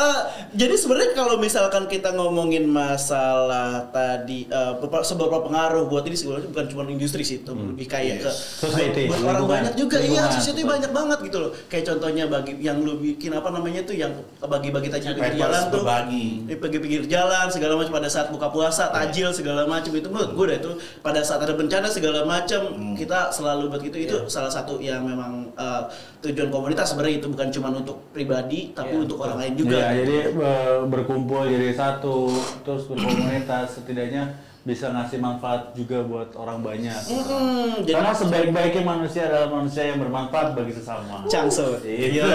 eh, 0.00 0.20
jadi 0.54 0.74
sebenarnya 0.74 1.10
kalau 1.12 1.36
misalkan 1.36 1.84
kita 1.84 2.10
ngomongin 2.12 2.64
masalah 2.64 3.86
tadi 3.88 4.46
beberapa 4.78 5.02
seberapa 5.02 5.38
pengaruh 5.40 5.86
buat 5.86 6.04
ini 6.04 6.14
sebenarnya 6.14 6.48
bukan 6.48 6.66
cuma 6.68 6.82
industri 6.86 7.20
sih 7.20 7.40
itu 7.40 7.50
lebih 7.50 7.86
kayak 7.86 8.16
ke 8.20 8.26
Yes. 8.28 8.60
Society, 8.60 9.06
buat 9.06 9.18
orang 9.18 9.26
lingkungan. 9.36 9.50
banyak 9.50 9.74
juga. 9.74 9.96
Iya 9.98 10.22
society 10.28 10.62
banyak 10.62 10.90
banget 10.90 11.18
gitu 11.22 11.38
loh. 11.38 11.50
Kayak 11.66 11.84
contohnya 11.88 12.24
bagi 12.26 12.52
yang 12.58 12.78
lu 12.78 12.96
bikin 12.96 13.30
apa 13.30 13.48
namanya 13.48 13.80
tuh 13.82 13.94
yang 13.94 14.12
bagi-bagi 14.38 14.88
tajil 14.88 15.12
di 15.12 15.20
pinggir 15.20 15.40
jalan 15.40 15.62
tuh. 15.68 15.82
di 16.04 16.78
pinggir 16.78 17.02
jalan 17.06 17.46
segala 17.48 17.72
macam. 17.74 17.92
Pada 17.94 18.06
saat 18.06 18.28
buka 18.28 18.48
puasa 18.48 18.90
tajil 18.90 19.32
segala 19.32 19.64
macam. 19.64 19.90
Itu 19.90 20.08
menurut 20.08 20.32
gue 20.32 20.46
itu 20.54 20.70
pada 21.00 21.20
saat 21.20 21.40
ada 21.40 21.54
bencana 21.54 21.88
segala 21.88 22.22
macam 22.22 22.60
Hmm. 22.68 22.92
kita 22.94 23.30
selalu 23.30 23.70
buat 23.70 23.82
itu 23.82 23.96
itu 23.98 24.16
salah 24.26 24.48
satu 24.48 24.76
yang 24.78 25.02
memang 25.02 25.48
eh, 25.50 25.82
tujuan 26.22 26.48
komunitas 26.48 26.92
sebenarnya 26.92 27.18
itu. 27.18 27.26
Bukan 27.28 27.48
cuma 27.50 27.68
untuk 27.70 28.10
pribadi 28.10 28.70
tapi 28.72 28.92
Iya, 28.92 29.02
untuk 29.02 29.18
orang 29.18 29.38
lain 29.38 29.54
juga. 29.54 29.78
Ya, 29.78 29.87
jadi 29.92 30.32
eh, 30.32 30.78
berkumpul 30.88 31.46
jadi 31.48 31.76
satu, 31.76 32.32
terus 32.64 32.88
berkomunitas 32.88 33.78
setidaknya 33.78 34.36
bisa 34.66 34.92
ngasih 34.92 35.16
manfaat 35.16 35.72
juga 35.72 36.04
buat 36.04 36.36
orang 36.36 36.60
banyak. 36.60 37.00
Mm-mm, 37.08 37.88
jadi 37.88 38.04
Karena 38.04 38.12
sebaik-baiknya 38.12 38.82
manusia 38.84 39.24
adalah 39.24 39.48
manusia 39.48 39.88
yang 39.88 39.96
bermanfaat 39.96 40.52
bagi 40.52 40.76
sesama. 40.76 41.24
Changso. 41.24 41.80
Iya. 41.80 42.28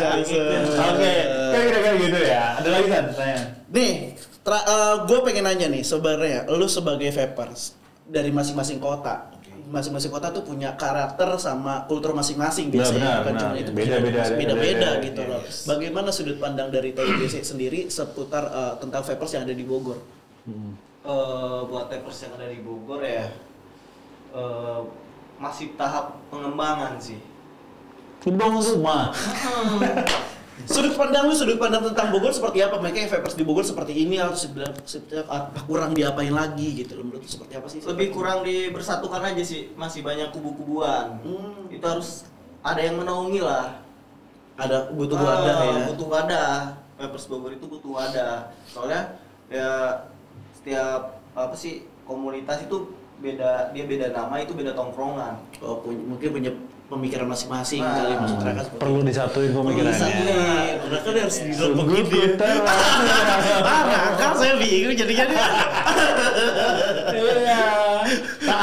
Changso. 0.00 0.40
Oke, 0.96 1.14
kayak 1.52 1.64
kira-kira 1.68 1.94
gitu 2.00 2.20
ya. 2.24 2.44
Ada 2.56 2.68
lagi 2.72 2.88
kan 2.88 3.04
saya? 3.12 3.38
Nih, 3.68 4.16
gue 5.04 5.18
pengen 5.28 5.44
nanya 5.44 5.66
nih 5.68 5.84
sebenarnya, 5.84 6.48
lu 6.48 6.64
sebagai 6.72 7.12
vapers 7.12 7.76
dari 8.08 8.32
masing-masing 8.32 8.80
kota, 8.80 9.35
masing-masing 9.66 10.14
kota 10.14 10.30
tuh 10.30 10.46
punya 10.46 10.78
karakter 10.78 11.26
sama 11.36 11.82
kultur 11.90 12.14
masing-masing 12.14 12.70
biasanya, 12.70 13.02
benar, 13.02 13.18
bukan 13.18 13.34
benar. 13.34 13.42
cuma 13.42 13.54
itu 13.58 13.70
Beda-beda, 13.74 14.22
beda-beda 14.22 14.54
beda-beda, 14.54 14.88
gitu 15.02 15.20
loh. 15.26 15.40
yes. 15.42 15.66
Bagaimana 15.66 16.08
sudut 16.14 16.38
pandang 16.38 16.70
dari 16.70 16.94
TIBC 16.94 17.42
sendiri 17.42 17.90
seputar 17.90 18.46
eh, 18.46 18.74
tentang 18.78 19.02
vapers 19.02 19.32
yang 19.34 19.42
ada 19.42 19.54
di 19.54 19.64
Bogor? 19.66 19.98
Eh, 21.06 21.60
buat 21.66 21.86
tapers 21.90 22.18
yang 22.22 22.32
ada 22.38 22.46
di 22.46 22.62
Bogor 22.62 23.02
ya 23.02 23.26
eh, 24.34 24.80
masih 25.36 25.74
tahap 25.74 26.14
pengembangan 26.30 26.96
sih. 27.02 27.18
Bangun 28.26 28.62
rumah. 28.74 29.10
Sudut 30.64 30.96
pandang 30.96 31.28
lu, 31.28 31.36
sudut 31.36 31.60
pandang 31.60 31.84
tentang 31.84 32.08
Bogor 32.08 32.32
seperti 32.32 32.64
apa? 32.64 32.80
Makanya 32.80 33.12
vapers 33.12 33.36
di 33.36 33.44
Bogor 33.44 33.60
seperti 33.60 33.92
ini 33.92 34.16
harus 34.16 34.48
apa, 35.28 35.60
kurang 35.68 35.92
diapain 35.92 36.32
lagi 36.32 36.80
gitu 36.80 36.96
loh. 36.96 37.04
Menurut 37.12 37.28
seperti 37.28 37.60
apa 37.60 37.68
sih? 37.68 37.84
Lebih 37.84 38.08
kurang 38.16 38.40
dibersatukan 38.40 39.20
aja 39.20 39.44
sih, 39.44 39.76
masih 39.76 40.00
banyak 40.00 40.32
kubu-kubuan. 40.32 41.20
Hmm. 41.20 41.68
Itu 41.68 41.84
harus 41.84 42.24
ada 42.64 42.80
yang 42.80 42.96
menaungi 42.96 43.44
lah. 43.44 43.84
ada 44.56 44.88
butuh 44.88 45.20
Ah, 45.20 45.24
wadah 45.36 45.58
ya. 45.68 45.84
Butuh 45.92 46.08
wadah. 46.08 46.52
Papers 46.96 47.28
Bogor 47.28 47.52
itu 47.52 47.68
butuh 47.68 47.92
wadah. 47.92 48.48
Soalnya 48.64 49.20
ya 49.52 50.00
setiap 50.56 51.20
apa 51.36 51.52
sih 51.52 51.84
komunitas 52.08 52.64
itu 52.64 52.88
beda 53.20 53.76
dia 53.76 53.84
beda 53.84 54.16
nama 54.16 54.40
itu 54.40 54.56
beda 54.56 54.72
tongkrongan. 54.72 55.36
Oh, 55.60 55.84
punya, 55.84 56.00
mungkin 56.08 56.28
punya 56.32 56.50
pemikiran 56.86 57.26
masing-masing 57.26 57.82
Nah. 57.82 57.98
kali 57.98 58.14
maksud 58.14 58.38
Raka 58.38 58.62
seperti 58.62 58.78
Perlu 58.78 59.02
disatuin 59.02 59.50
pemikirannya. 59.50 60.06
Iya, 60.06 60.78
Raka 60.86 61.08
harus 61.10 61.34
Sungguh 61.34 61.74
digerbek 61.74 62.14
gitu 62.14 62.44
ya. 62.46 62.62
Ah, 62.62 63.82
Raka 63.84 64.26
saya 64.38 64.54
bingung 64.56 64.94
jadinya 64.94 65.24
dia. 65.26 65.46
Iya. 67.10 67.66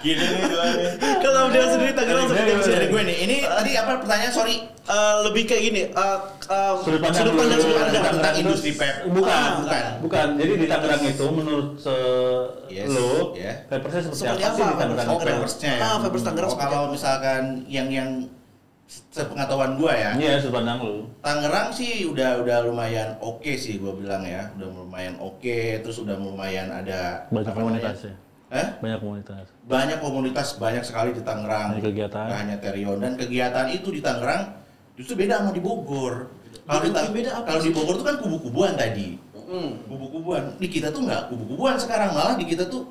Gini 0.00 0.16
nih. 0.16 0.96
Kalau 1.20 1.52
dia 1.52 1.68
sendiri 1.68 1.92
Tangerang 1.92 2.24
seperti 2.24 2.69
gue 3.00 3.08
nih, 3.08 3.16
ini 3.24 3.36
tadi 3.40 3.72
apa 3.80 3.90
pertanyaan? 4.04 4.32
Sorry. 4.32 4.56
Eh, 4.90 5.14
lebih 5.24 5.42
kayak 5.48 5.62
gini, 5.70 5.82
eh, 5.88 6.18
eh, 6.50 6.72
Sudut 6.84 7.00
pandang 7.00 7.22
sudut 7.24 7.34
pandang 7.40 7.60
sudut 7.62 7.78
pandang 7.80 8.04
tentang 8.12 8.34
industri 8.36 8.70
vape. 8.76 9.08
Bukan, 9.08 9.30
Ah, 9.32 9.50
bukan. 9.62 9.82
Bukan. 10.04 10.26
Jadi 10.36 10.52
di 10.58 10.66
Tangerang 10.68 11.02
itu 11.06 11.26
menurut 11.30 11.68
se 11.80 11.96
Yes, 12.68 12.86
lu, 12.90 13.32
yeah. 13.38 13.56
seperti, 13.70 14.12
Seperti 14.12 14.42
apa, 14.44 14.56
sih 14.58 14.64
di 14.66 14.76
Tangerang? 14.76 15.06
Oh, 15.08 15.18
papersnya 15.18 15.72
ya. 15.72 15.80
Ah, 15.80 15.96
papers 16.02 16.24
Tangerang 16.26 16.50
Oh, 16.50 16.58
kalau 16.58 16.82
misalkan 16.92 17.42
yang 17.70 17.88
yang 17.88 18.10
sepengetahuan 18.90 19.78
gua 19.78 19.92
ya. 19.94 20.10
Iya, 20.18 20.32
sudut 20.42 20.58
pandang 20.60 20.78
lu. 20.82 20.96
Tangerang 21.22 21.70
sih 21.70 22.04
udah 22.10 22.42
udah 22.42 22.58
lumayan 22.66 23.14
oke 23.22 23.52
sih 23.54 23.78
gua 23.78 23.94
bilang 23.94 24.26
ya. 24.26 24.50
Udah 24.58 24.68
lumayan 24.74 25.14
oke, 25.22 25.86
terus 25.86 26.02
udah 26.02 26.18
lumayan 26.18 26.68
ada 26.68 27.30
Banyak 27.30 27.54
apa 27.54 28.10
Hah? 28.50 28.68
Banyak 28.82 28.98
komunitas. 28.98 29.46
Banyak 29.70 29.98
komunitas, 30.02 30.48
banyak 30.58 30.82
sekali 30.82 31.14
di 31.14 31.22
Tangerang. 31.22 31.78
Banyak 31.78 31.86
kegiatan. 31.86 32.26
Nggak 32.26 32.38
hanya 32.42 32.56
Terion 32.58 32.98
dan 32.98 33.12
kegiatan 33.14 33.66
itu 33.70 33.88
di 33.94 34.02
Tangerang 34.02 34.42
justru 34.98 35.14
beda 35.14 35.38
sama 35.38 35.54
di 35.54 35.62
Bogor. 35.62 36.28
Kalau 36.66 36.80
di, 36.82 36.90
kalau 37.24 37.62
di 37.62 37.70
Bogor 37.70 37.94
tuh 38.02 38.06
kan 38.06 38.16
kubu-kubuan 38.18 38.74
tadi. 38.74 39.30
Hmm. 39.50 39.82
kubu-kubuan 39.90 40.54
di 40.62 40.70
kita 40.70 40.94
tuh 40.94 41.10
nggak 41.10 41.26
kubu-kubuan 41.26 41.74
sekarang 41.74 42.14
malah 42.14 42.38
di 42.38 42.46
kita 42.46 42.70
tuh 42.70 42.86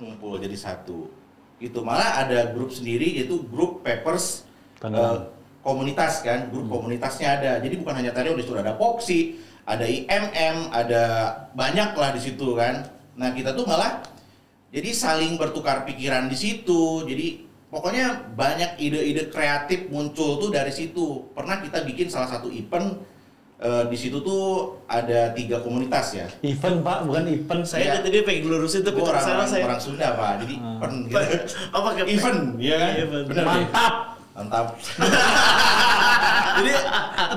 ngumpul 0.00 0.40
jadi 0.40 0.56
satu 0.56 1.12
itu 1.60 1.84
malah 1.84 2.24
ada 2.24 2.48
grup 2.56 2.72
sendiri 2.72 3.04
yaitu 3.20 3.44
grup 3.52 3.84
papers 3.84 4.48
Tangerang. 4.80 5.04
eh, 5.04 5.20
komunitas 5.60 6.24
kan 6.24 6.48
grup 6.48 6.72
komunitasnya 6.72 7.28
ada 7.28 7.50
jadi 7.60 7.76
bukan 7.76 7.92
hanya 7.92 8.16
tadi 8.16 8.32
di 8.32 8.40
situ 8.40 8.56
ada 8.56 8.72
Poxy 8.72 9.36
ada 9.68 9.84
IMM 9.84 10.72
ada 10.72 11.02
banyak 11.52 11.92
lah 11.92 12.10
di 12.16 12.24
situ 12.24 12.56
kan 12.56 12.88
nah 13.12 13.36
kita 13.36 13.52
tuh 13.52 13.68
malah 13.68 14.00
jadi 14.76 14.92
saling 14.92 15.40
bertukar 15.40 15.88
pikiran 15.88 16.28
di 16.28 16.36
situ 16.36 17.00
jadi 17.02 17.40
pokoknya 17.66 18.36
banyak 18.36 18.76
ide-ide 18.76 19.32
kreatif 19.32 19.88
muncul 19.88 20.36
tuh 20.36 20.52
dari 20.52 20.68
situ 20.68 21.32
pernah 21.32 21.58
kita 21.58 21.80
bikin 21.82 22.12
salah 22.12 22.28
satu 22.28 22.52
event 22.52 23.00
eh, 23.56 23.88
di 23.88 23.96
situ 23.96 24.20
tuh 24.20 24.76
ada 24.84 25.32
tiga 25.32 25.64
komunitas 25.64 26.12
ya 26.12 26.28
Event 26.44 26.84
pak, 26.84 27.08
bukan 27.08 27.24
event. 27.26 27.62
Saya 27.64 27.82
Iya. 27.82 27.92
tadi 27.98 28.08
dia 28.12 28.22
pengen 28.22 28.42
ngelurusin 28.44 28.84
tapi 28.84 29.00
orang, 29.00 29.16
orang, 29.16 29.48
saya. 29.48 29.64
orang 29.64 29.80
Sunda 29.80 30.08
pak 30.12 30.32
jadi 30.44 30.54
Hmm. 30.60 30.76
event 30.76 30.96
gitu. 31.08 31.16
Apa 31.72 31.88
kayak 31.96 32.08
event 32.12 32.40
ya 32.60 32.76
kan 32.76 32.92
Event. 33.00 33.24
bener 33.26 33.42
deh. 33.42 33.48
Mantap. 33.48 33.94
mantap 34.36 34.66
jadi 36.60 36.72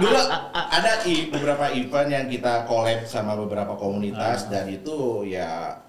dulu 0.03 0.19
ada 0.51 0.91
beberapa 1.31 1.65
event 1.71 2.09
yang 2.11 2.25
kita 2.27 2.67
collab 2.67 3.07
sama 3.07 3.39
beberapa 3.39 3.73
komunitas 3.75 4.43
Ah. 4.43 4.49
dan 4.51 4.65
itu 4.67 5.23
ya 5.23 5.79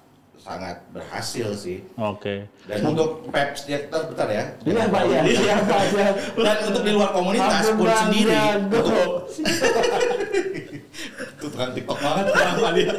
sangat 0.40 0.76
berhasil 0.90 1.52
sih. 1.52 1.84
Oke. 2.00 2.48
dan 2.64 2.80
untuk 2.88 3.28
pep 3.28 3.52
sekitar 3.52 4.08
bentar 4.08 4.28
ya. 4.32 4.44
Ini 4.64 4.80
apa 4.88 4.98
ya? 5.04 5.20
Ini 5.28 5.48
apa 5.52 5.76
ya? 5.92 6.08
dan 6.16 6.58
untuk 6.72 6.82
di 6.82 6.92
luar 6.96 7.10
komunitas 7.12 7.64
Ampun, 7.68 7.84
pun 7.84 7.88
sendiri. 7.92 8.36
Untuk 8.60 8.84
itu 11.40 11.46
tukang 11.52 11.72
tiktok 11.76 11.98
banget 12.00 12.26
kenapa 12.32 12.68
dia? 12.76 12.92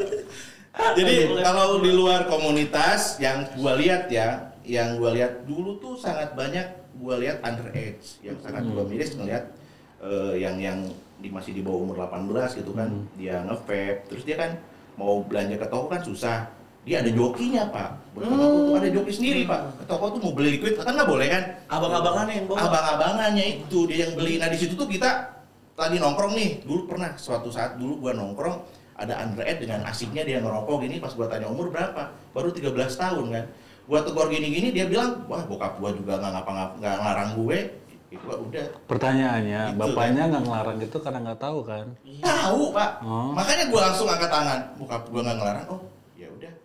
Jadi 0.72 1.16
kalau 1.42 1.82
di 1.82 1.92
luar 1.94 2.30
komunitas 2.30 3.18
yang 3.18 3.46
gua 3.58 3.74
lihat 3.78 4.08
ya 4.10 4.54
yang 4.62 5.02
gua 5.02 5.12
lihat 5.14 5.46
dulu 5.50 5.82
tuh 5.82 5.98
sangat 5.98 6.38
banyak 6.38 6.66
gua 7.02 7.18
lihat 7.18 7.42
underage 7.42 8.22
yang 8.22 8.38
sangat 8.40 8.66
gua 8.70 8.86
miris 8.86 9.18
ngeliat 9.18 9.50
eh, 10.02 10.34
yang 10.42 10.58
yang 10.62 10.80
di 11.22 11.30
masih 11.30 11.54
di 11.54 11.62
bawah 11.62 11.86
umur 11.86 12.06
18 12.06 12.62
gitu 12.62 12.72
kan. 12.74 12.90
Dia 13.18 13.46
nge-vape 13.46 14.10
terus 14.10 14.24
dia 14.26 14.38
kan 14.38 14.58
mau 14.96 15.26
belanja 15.26 15.58
ke 15.58 15.68
toko 15.70 15.90
kan 15.90 16.02
susah 16.06 16.61
dia 16.82 16.98
ada 17.06 17.12
jokinya 17.14 17.70
pak. 17.70 17.90
Buat 18.18 18.26
toko 18.26 18.58
tuh 18.58 18.76
ada 18.82 18.90
joki 18.90 19.12
sendiri 19.14 19.42
pak. 19.46 19.62
Ke 19.78 19.84
toko 19.86 20.06
tuh 20.18 20.20
mau 20.26 20.34
beli 20.34 20.58
liquid 20.58 20.82
kan 20.82 20.98
nggak 20.98 21.10
boleh 21.10 21.28
kan? 21.30 21.44
Abang-abangannya 21.70 22.34
yang 22.42 22.48
bawa. 22.50 22.58
abang-abangannya 22.66 23.46
itu 23.62 23.80
dia 23.86 23.98
yang 24.10 24.14
beli. 24.18 24.42
Nah 24.42 24.50
di 24.50 24.58
situ 24.58 24.74
tuh 24.74 24.90
kita 24.90 25.30
lagi 25.78 25.98
nongkrong 26.02 26.34
nih. 26.34 26.66
Dulu 26.66 26.90
pernah 26.90 27.14
suatu 27.22 27.54
saat 27.54 27.78
dulu 27.78 28.02
gua 28.02 28.18
nongkrong 28.18 28.58
ada 28.98 29.14
underage 29.22 29.62
dengan 29.66 29.86
asiknya 29.86 30.26
dia 30.26 30.38
ngerokok 30.42 30.86
gini 30.86 30.98
pas 30.98 31.14
gua 31.14 31.30
tanya 31.30 31.50
umur 31.50 31.70
berapa 31.70 32.10
baru 32.34 32.50
13 32.50 32.74
tahun 32.74 33.26
kan. 33.30 33.46
Gua 33.86 34.00
tegur 34.02 34.28
gini-gini 34.34 34.74
dia 34.74 34.90
bilang 34.90 35.22
wah 35.30 35.46
bokap 35.46 35.78
gua 35.78 35.94
juga 35.94 36.18
nggak 36.18 36.32
ngapa 36.34 36.52
nggak 36.82 36.96
ngelarang 36.98 37.32
gue. 37.38 37.60
Gua 38.12 38.36
udah. 38.44 38.66
Pertanyaannya, 38.92 39.72
Gitu, 39.72 39.80
bapaknya 39.80 40.24
nggak 40.28 40.44
ngelarang 40.44 40.78
itu 40.84 40.98
karena 41.00 41.20
nggak 41.30 41.40
tahu 41.40 41.60
kan? 41.64 41.86
tahu 42.20 42.76
pak. 42.76 42.92
Oh. 43.06 43.32
makanya 43.38 43.70
gua 43.70 43.80
langsung 43.88 44.10
angkat 44.10 44.28
tangan. 44.34 44.60
Bokap 44.82 45.02
gua 45.08 45.22
nggak 45.24 45.38
ngelarang. 45.38 45.66
Oh 45.70 46.01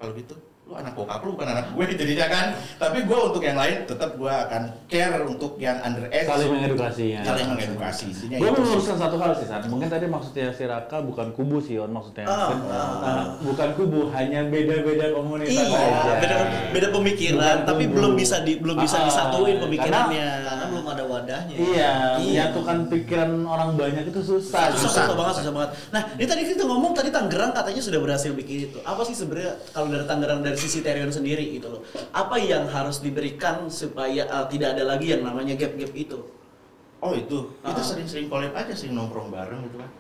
ya 0.07 0.14
udah 0.14 0.23
kalau 0.25 0.38
gitu 0.38 0.56
lu 0.66 0.74
anak 0.74 0.92
bokap 0.92 1.22
lu 1.22 1.38
bukan 1.38 1.46
anak 1.46 1.70
gue 1.70 1.85
jadinya 1.96 2.26
kan 2.26 2.46
tapi 2.74 3.07
gua 3.07 3.31
untuk 3.31 3.38
yang 3.38 3.55
lain 3.55 3.87
tetap 3.87 4.18
gua 4.18 4.42
akan 4.44 4.62
care 4.90 5.22
untuk 5.22 5.55
yang 5.57 5.79
under 5.79 6.11
age 6.11 6.26
Saling 6.26 6.50
mengedukasi 6.50 7.05
ya. 7.14 7.22
saling 7.22 7.46
mengedukasi 7.48 8.05
intinya 8.11 8.37
Gue 8.37 8.50
meluruskan 8.50 8.96
satu 8.98 9.16
hal 9.16 9.31
sih, 9.33 9.46
San. 9.46 9.62
Mungkin 9.66 9.87
tadi 9.87 10.07
maksudnya 10.07 10.50
si 10.50 10.66
Raka 10.66 10.98
bukan 11.00 11.31
kubu 11.33 11.59
sih, 11.59 11.79
On 11.79 11.87
maksudnya. 11.88 12.26
Ah, 12.26 12.50
Mungkin, 12.50 12.59
ah, 12.66 12.83
uh, 13.00 13.24
bukan 13.42 13.68
kubu, 13.74 14.11
hanya 14.11 14.42
beda-beda 14.44 15.07
komunitas 15.12 15.55
Iya, 15.57 15.79
aja. 15.79 16.12
beda 16.18 16.37
beda 16.72 16.88
pemikiran, 16.90 17.38
Bukan 17.57 17.59
tapi 17.64 17.85
kubu. 17.85 17.94
belum 17.94 18.12
bisa 18.14 18.37
di 18.42 18.52
belum 18.59 18.76
bisa 18.76 18.96
Ah, 18.96 19.05
disatuin 19.07 19.57
pemikirannya. 19.62 20.26
karena 20.42 20.64
belum 20.68 20.87
ada 20.88 21.05
wadahnya 21.05 21.55
Iya, 21.55 21.62
Iya. 21.62 21.90
menyatukan 22.18 22.76
pikiran 22.90 23.31
orang 23.44 23.70
banyak 23.74 24.05
itu 24.05 24.20
susah. 24.20 24.74
susah, 24.74 25.07
susah 25.07 25.14
banget, 25.14 25.35
susah 25.40 25.52
banget. 25.52 25.70
Nah, 25.88 26.02
ini 26.12 26.26
tadi 26.26 26.40
kita 26.44 26.64
ngomong 26.64 26.92
tadi 26.92 27.09
Tangerang 27.09 27.52
katanya 27.52 27.81
sudah 27.81 28.00
berhasil 28.00 28.31
bikin 28.33 28.59
itu. 28.66 28.79
Apa 28.83 29.07
sih 29.07 29.14
sebenarnya 29.14 29.55
kalau 29.70 29.87
dari 29.88 30.05
Tangerang 30.05 30.40
dari 30.42 30.56
sisi 30.57 30.81
Terion 30.81 31.09
sendiri 31.09 31.45
gitu 31.53 31.69
loh? 31.71 31.81
Apa 32.11 32.37
yang 32.37 32.66
harus 32.66 32.99
diberikan 32.99 33.69
supaya 33.69 34.27
uh, 34.27 34.47
tidak 34.47 34.75
ada 34.75 34.85
lagi 34.88 35.12
yang 35.12 35.23
namanya 35.23 35.55
gap-gap 35.55 35.92
itu? 35.92 36.19
Oh 36.99 37.12
itu, 37.12 37.53
kita 37.61 37.77
Ah. 37.77 37.85
sering-sering 37.85 38.27
collab 38.27 38.51
aja, 38.51 38.73
sering 38.73 38.97
nongkrong 38.97 39.29
bareng 39.29 39.61
gitu 39.62 39.77
kan. 39.77 39.90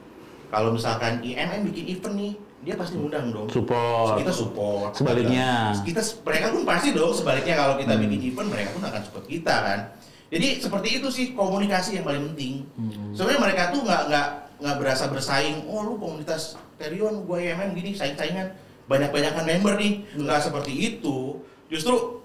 Kalau 0.46 0.72
misalkan 0.72 1.20
IMM 1.20 1.68
bikin 1.68 1.84
event 1.92 2.14
nih, 2.16 2.32
dia 2.62 2.74
pasti 2.74 2.96
ngundang 2.96 3.30
dong. 3.30 3.46
Support. 3.46 4.18
Kita 4.18 4.32
support. 4.32 4.90
Sebaliknya. 4.96 5.76
Kita 5.84 6.00
mereka 6.24 6.46
pun 6.50 6.62
pasti 6.64 6.88
dong 6.90 7.12
sebaliknya 7.12 7.54
kalau 7.54 7.74
kita 7.76 7.92
Hmm. 7.94 8.02
bikin 8.02 8.20
event 8.32 8.48
mereka 8.48 8.68
pun 8.72 8.82
akan 8.82 9.00
support 9.02 9.26
kita 9.26 9.54
kan. 9.54 9.80
Jadi 10.26 10.58
seperti 10.58 10.88
itu 10.98 11.08
sih 11.08 11.26
komunikasi 11.32 12.00
yang 12.00 12.04
paling 12.04 12.32
penting. 12.32 12.66
Hmm. 12.74 13.14
Sebenarnya 13.14 13.40
mereka 13.40 13.62
tuh 13.70 13.80
nggak 13.84 14.02
nggak 14.08 14.28
nggak 14.58 14.76
berasa 14.80 15.04
bersaing. 15.06 15.68
Oh 15.68 15.84
lu 15.84 15.94
komunitas 15.96 16.56
Terion, 16.76 17.22
gue 17.22 17.38
IMM 17.40 17.70
gini 17.72 17.90
saing-saingan. 17.92 18.50
Banyak-banyakan 18.86 19.44
member 19.44 19.74
nih. 19.76 19.92
Nggak 20.14 20.40
seperti 20.42 20.72
itu. 20.72 21.42
Justru 21.66 22.22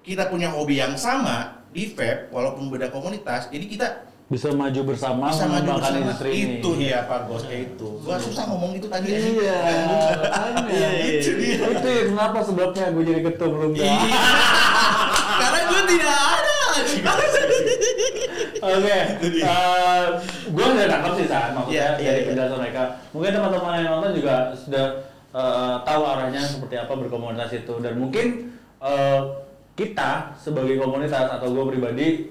kita 0.00 0.26
punya 0.26 0.50
hobi 0.50 0.76
yang 0.76 0.94
sama 0.94 1.62
di 1.70 1.86
vape 1.88 2.28
walaupun 2.28 2.66
beda 2.68 2.88
komunitas. 2.88 3.46
Jadi 3.48 3.66
kita 3.66 3.86
Bisa 4.26 4.46
maju 4.54 4.94
bersama 4.94 5.26
bisa 5.26 5.42
maju 5.42 5.82
bersama 5.82 5.98
industri 6.00 6.30
ini. 6.30 6.62
itu 6.62 6.70
dia 6.78 7.02
pak 7.02 7.26
bos 7.26 7.42
kayak 7.42 7.74
itu 7.74 7.98
gua 7.98 8.14
susah 8.14 8.46
ngomong 8.46 8.78
itu 8.78 8.86
tadi 8.86 9.10
Iya, 9.10 9.26
Iya, 9.34 9.58
iya, 10.70 10.88
itu 11.18 11.30
dia 11.34 11.58
itu 11.58 11.88
ya 11.90 12.02
kenapa 12.14 12.38
sebabnya 12.38 12.94
gue 12.94 13.04
jadi 13.04 13.20
dah. 13.26 13.34
Iya. 13.74 13.94
Karena 15.34 15.60
gue 15.66 15.82
tidak 15.82 16.14
ada. 16.14 16.58
Oke, 18.60 18.98
gue 20.46 20.64
udah 20.68 20.86
nangkep 20.86 21.12
sih 21.16 21.26
saat 21.26 21.50
maksudnya 21.50 21.74
Iya, 21.74 21.86
iya, 21.98 22.06
dari 22.06 22.20
iya. 22.20 22.28
penjelasan 22.30 22.58
mereka. 22.60 22.82
Mungkin 23.10 23.30
teman-teman 23.32 23.72
yang 23.78 23.88
nonton 23.90 24.12
juga 24.14 24.34
sudah 24.54 24.84
eh, 25.30 25.76
tahu 25.86 26.02
arahnya 26.02 26.42
seperti 26.42 26.76
apa 26.78 26.92
berkomunitas 26.94 27.50
itu 27.54 27.74
dan 27.82 27.98
mungkin 27.98 28.54
eh, 28.82 29.22
kita 29.78 30.36
sebagai 30.36 30.76
komunitas 30.76 31.40
atau 31.40 31.56
gue 31.56 31.64
pribadi, 31.72 32.28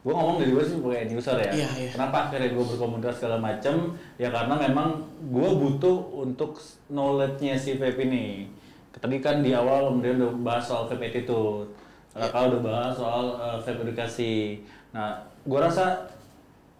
gue 0.00 0.12
ngomong 0.12 0.44
dari 0.44 0.52
gue 0.52 0.60
sih 0.60 0.76
sebagai 0.76 0.98
end 1.08 1.12
user 1.16 1.40
ya. 1.40 1.52
Iya, 1.56 1.68
iya. 1.72 1.90
Kenapa 1.96 2.28
akhirnya 2.28 2.52
gue 2.52 2.64
berkomunitas 2.76 3.16
segala 3.16 3.40
macem? 3.40 3.96
Ya 4.20 4.28
karena 4.28 4.60
memang 4.60 5.00
gue 5.32 5.48
butuh 5.56 5.96
untuk 6.20 6.60
knowledge-nya 6.92 7.56
si 7.56 7.80
vape 7.80 8.04
ini. 8.04 8.44
Tadi 8.92 9.16
kan 9.24 9.40
di 9.40 9.56
awal 9.56 9.88
kemudian 9.88 10.20
udah 10.20 10.32
bahas 10.44 10.68
soal 10.68 10.84
vape 10.84 11.08
attitude. 11.08 11.70
Raka 12.10 12.50
udah 12.50 12.60
bahas 12.60 12.92
soal 12.98 13.38
uh, 13.38 13.56
vape 13.62 13.80
edukasi. 13.86 14.60
Nah, 14.90 15.14
gua 15.46 15.70
rasa 15.70 16.10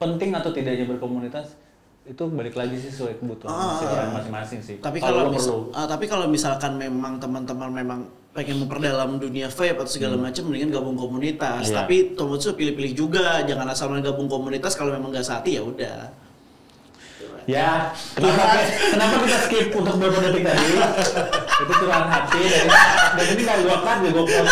penting 0.03 0.35
atau 0.35 0.51
tidaknya 0.51 0.91
berkomunitas 0.91 1.55
itu 2.01 2.23
balik 2.27 2.57
lagi 2.57 2.75
sih 2.75 2.91
sesuai 2.91 3.21
kebutuhan 3.21 3.53
Ah, 3.53 3.77
ah. 3.79 4.09
masing-masing 4.17 4.61
sih. 4.61 4.77
Tapi 4.81 4.99
kalau 4.99 5.29
lo 5.29 5.31
mis- 5.31 5.45
perlu. 5.45 5.71
ah, 5.71 5.85
tapi 5.85 6.05
kalau 6.05 6.27
misalkan 6.27 6.75
memang 6.75 7.21
teman-teman 7.21 7.71
memang 7.71 8.01
pengen 8.31 8.63
memperdalam 8.63 9.19
dunia 9.19 9.47
vape 9.49 9.77
atau 9.77 9.87
segala 9.87 10.17
macam 10.17 10.49
mendingan 10.49 10.71
gabung 10.73 10.97
komunitas. 10.97 11.67
Hmm. 11.67 11.73
Iya. 11.73 11.79
Tapi 11.83 11.97
Tomosu 12.15 12.55
pilih-pilih 12.55 12.93
juga, 12.95 13.43
jangan 13.43 13.67
asal 13.69 13.91
main 13.91 14.01
gabung 14.01 14.27
komunitas 14.27 14.75
kalau 14.75 14.91
memang 14.91 15.11
nggak 15.11 15.23
sehati 15.23 15.59
ya 15.59 15.63
udah. 15.63 15.99
Ya, 17.49 17.91
kenapa, 18.15 18.63
kenapa 18.95 19.15
kita 19.27 19.39
skip 19.43 19.67
untuk 19.73 19.97
beberapa 19.97 20.23
detik 20.25 20.45
tadi? 20.45 20.67
itu 21.61 21.73
curahan 21.75 22.07
hati 22.07 22.41
dan, 22.47 22.67
dan 23.17 23.27
ini 23.27 23.43
kalau 23.43 23.63
gua 23.65 23.79
cut, 23.81 23.99
ya 23.99 24.11
gua 24.13 24.25
close 24.25 24.51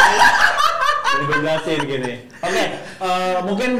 Jadi 1.09 1.23
gua 1.23 1.37
jelasin 1.39 1.81
gini. 1.87 2.13
Oke, 2.43 2.65
eh, 2.99 3.37
mungkin 3.45 3.71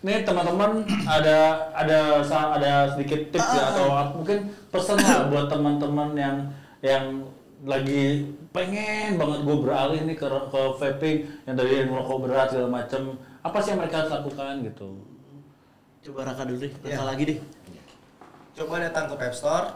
nih 0.00 0.24
teman-teman 0.24 0.80
ada 1.02 1.38
ada 1.70 2.24
ada 2.24 2.72
sedikit 2.88 3.20
tips 3.30 3.50
ya 3.50 3.62
atau 3.70 3.86
mungkin 4.16 4.38
pesan 4.68 4.96
lah 4.96 5.28
buat 5.28 5.46
teman-teman 5.46 6.16
yang 6.16 6.36
yang 6.80 7.04
lagi 7.60 8.24
pengen 8.50 9.14
banget 9.14 9.40
gue 9.42 9.56
beralih 9.60 10.00
nih 10.02 10.16
ke 10.16 10.24
ke 10.24 10.62
vaping 10.74 11.16
yang 11.44 11.54
dari 11.54 11.84
merokok 11.84 12.24
berat 12.24 12.48
segala 12.48 12.72
macem 12.74 13.14
apa 13.40 13.56
sih 13.60 13.70
yang 13.70 13.80
mereka 13.80 13.96
harus 14.00 14.12
lakukan 14.12 14.64
gitu 14.64 14.88
Coba 16.00 16.24
Raka 16.24 16.48
dulu 16.48 16.64
deh, 16.64 16.72
Raka 16.80 16.96
Iya. 16.96 17.04
lagi 17.04 17.24
deh. 17.28 17.38
coba 18.50 18.80
datang 18.80 19.04
ke 19.04 19.14
Vape 19.14 19.36
Store 19.36 19.66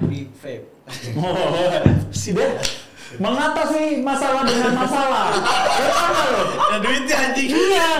di 0.00 0.30
vape 0.30 0.62
si 2.14 2.30
dia 2.30 2.54
mengatasi 3.18 3.98
masalah 4.00 4.46
dengan 4.46 4.78
masalah. 4.78 5.34
Gimana 5.34 6.22
lo? 6.30 6.42
ada 6.62 6.78
duitnya 6.78 7.16
anjing 7.18 7.50
Iya. 7.50 7.90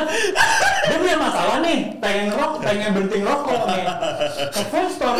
Dia 0.81 0.97
punya 0.97 1.17
masalah 1.21 1.57
nih, 1.61 1.79
pengen 2.01 2.25
ngerok, 2.33 2.53
pengen 2.65 2.89
berhenti 2.97 3.17
ngerokok 3.21 3.61
nih. 3.69 3.85
Ke 4.49 4.63
vape 4.71 4.91
store. 4.93 5.19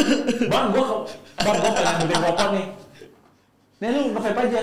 Bang, 0.49 0.67
gua 0.73 0.85
ke, 0.85 0.97
bang, 1.45 1.57
gua 1.61 1.71
pengen 1.77 1.95
berhenti 2.01 2.15
ngerokok 2.17 2.49
nih. 2.57 2.67
Nih 3.81 3.89
lu 3.93 4.01
ke 4.17 4.21
vape 4.25 4.41
aja. 4.49 4.63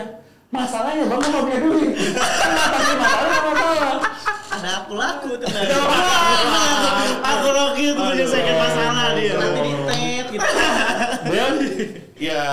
Masalahnya 0.49 1.03
bang, 1.05 1.19
gua 1.21 1.29
nggak 1.29 1.43
punya 1.45 1.60
duit. 1.62 1.91
Mengatasi 1.93 2.93
masalah 2.97 3.25
nggak 3.27 3.53
masalah. 3.53 3.99
ada 4.57 4.69
aku 4.83 4.93
laku 4.97 5.29
tuh 5.38 5.47
nah. 5.53 5.63
Aku 7.21 7.47
Rocky 7.53 7.83
itu 7.93 8.01
menyelesaikan 8.01 8.55
masalah 8.57 9.05
dia. 9.13 9.33
nanti 9.38 9.60
di 9.62 9.73
tet 9.86 10.25
gitu 10.33 10.47
Dia 11.27 11.45
ya 12.17 12.43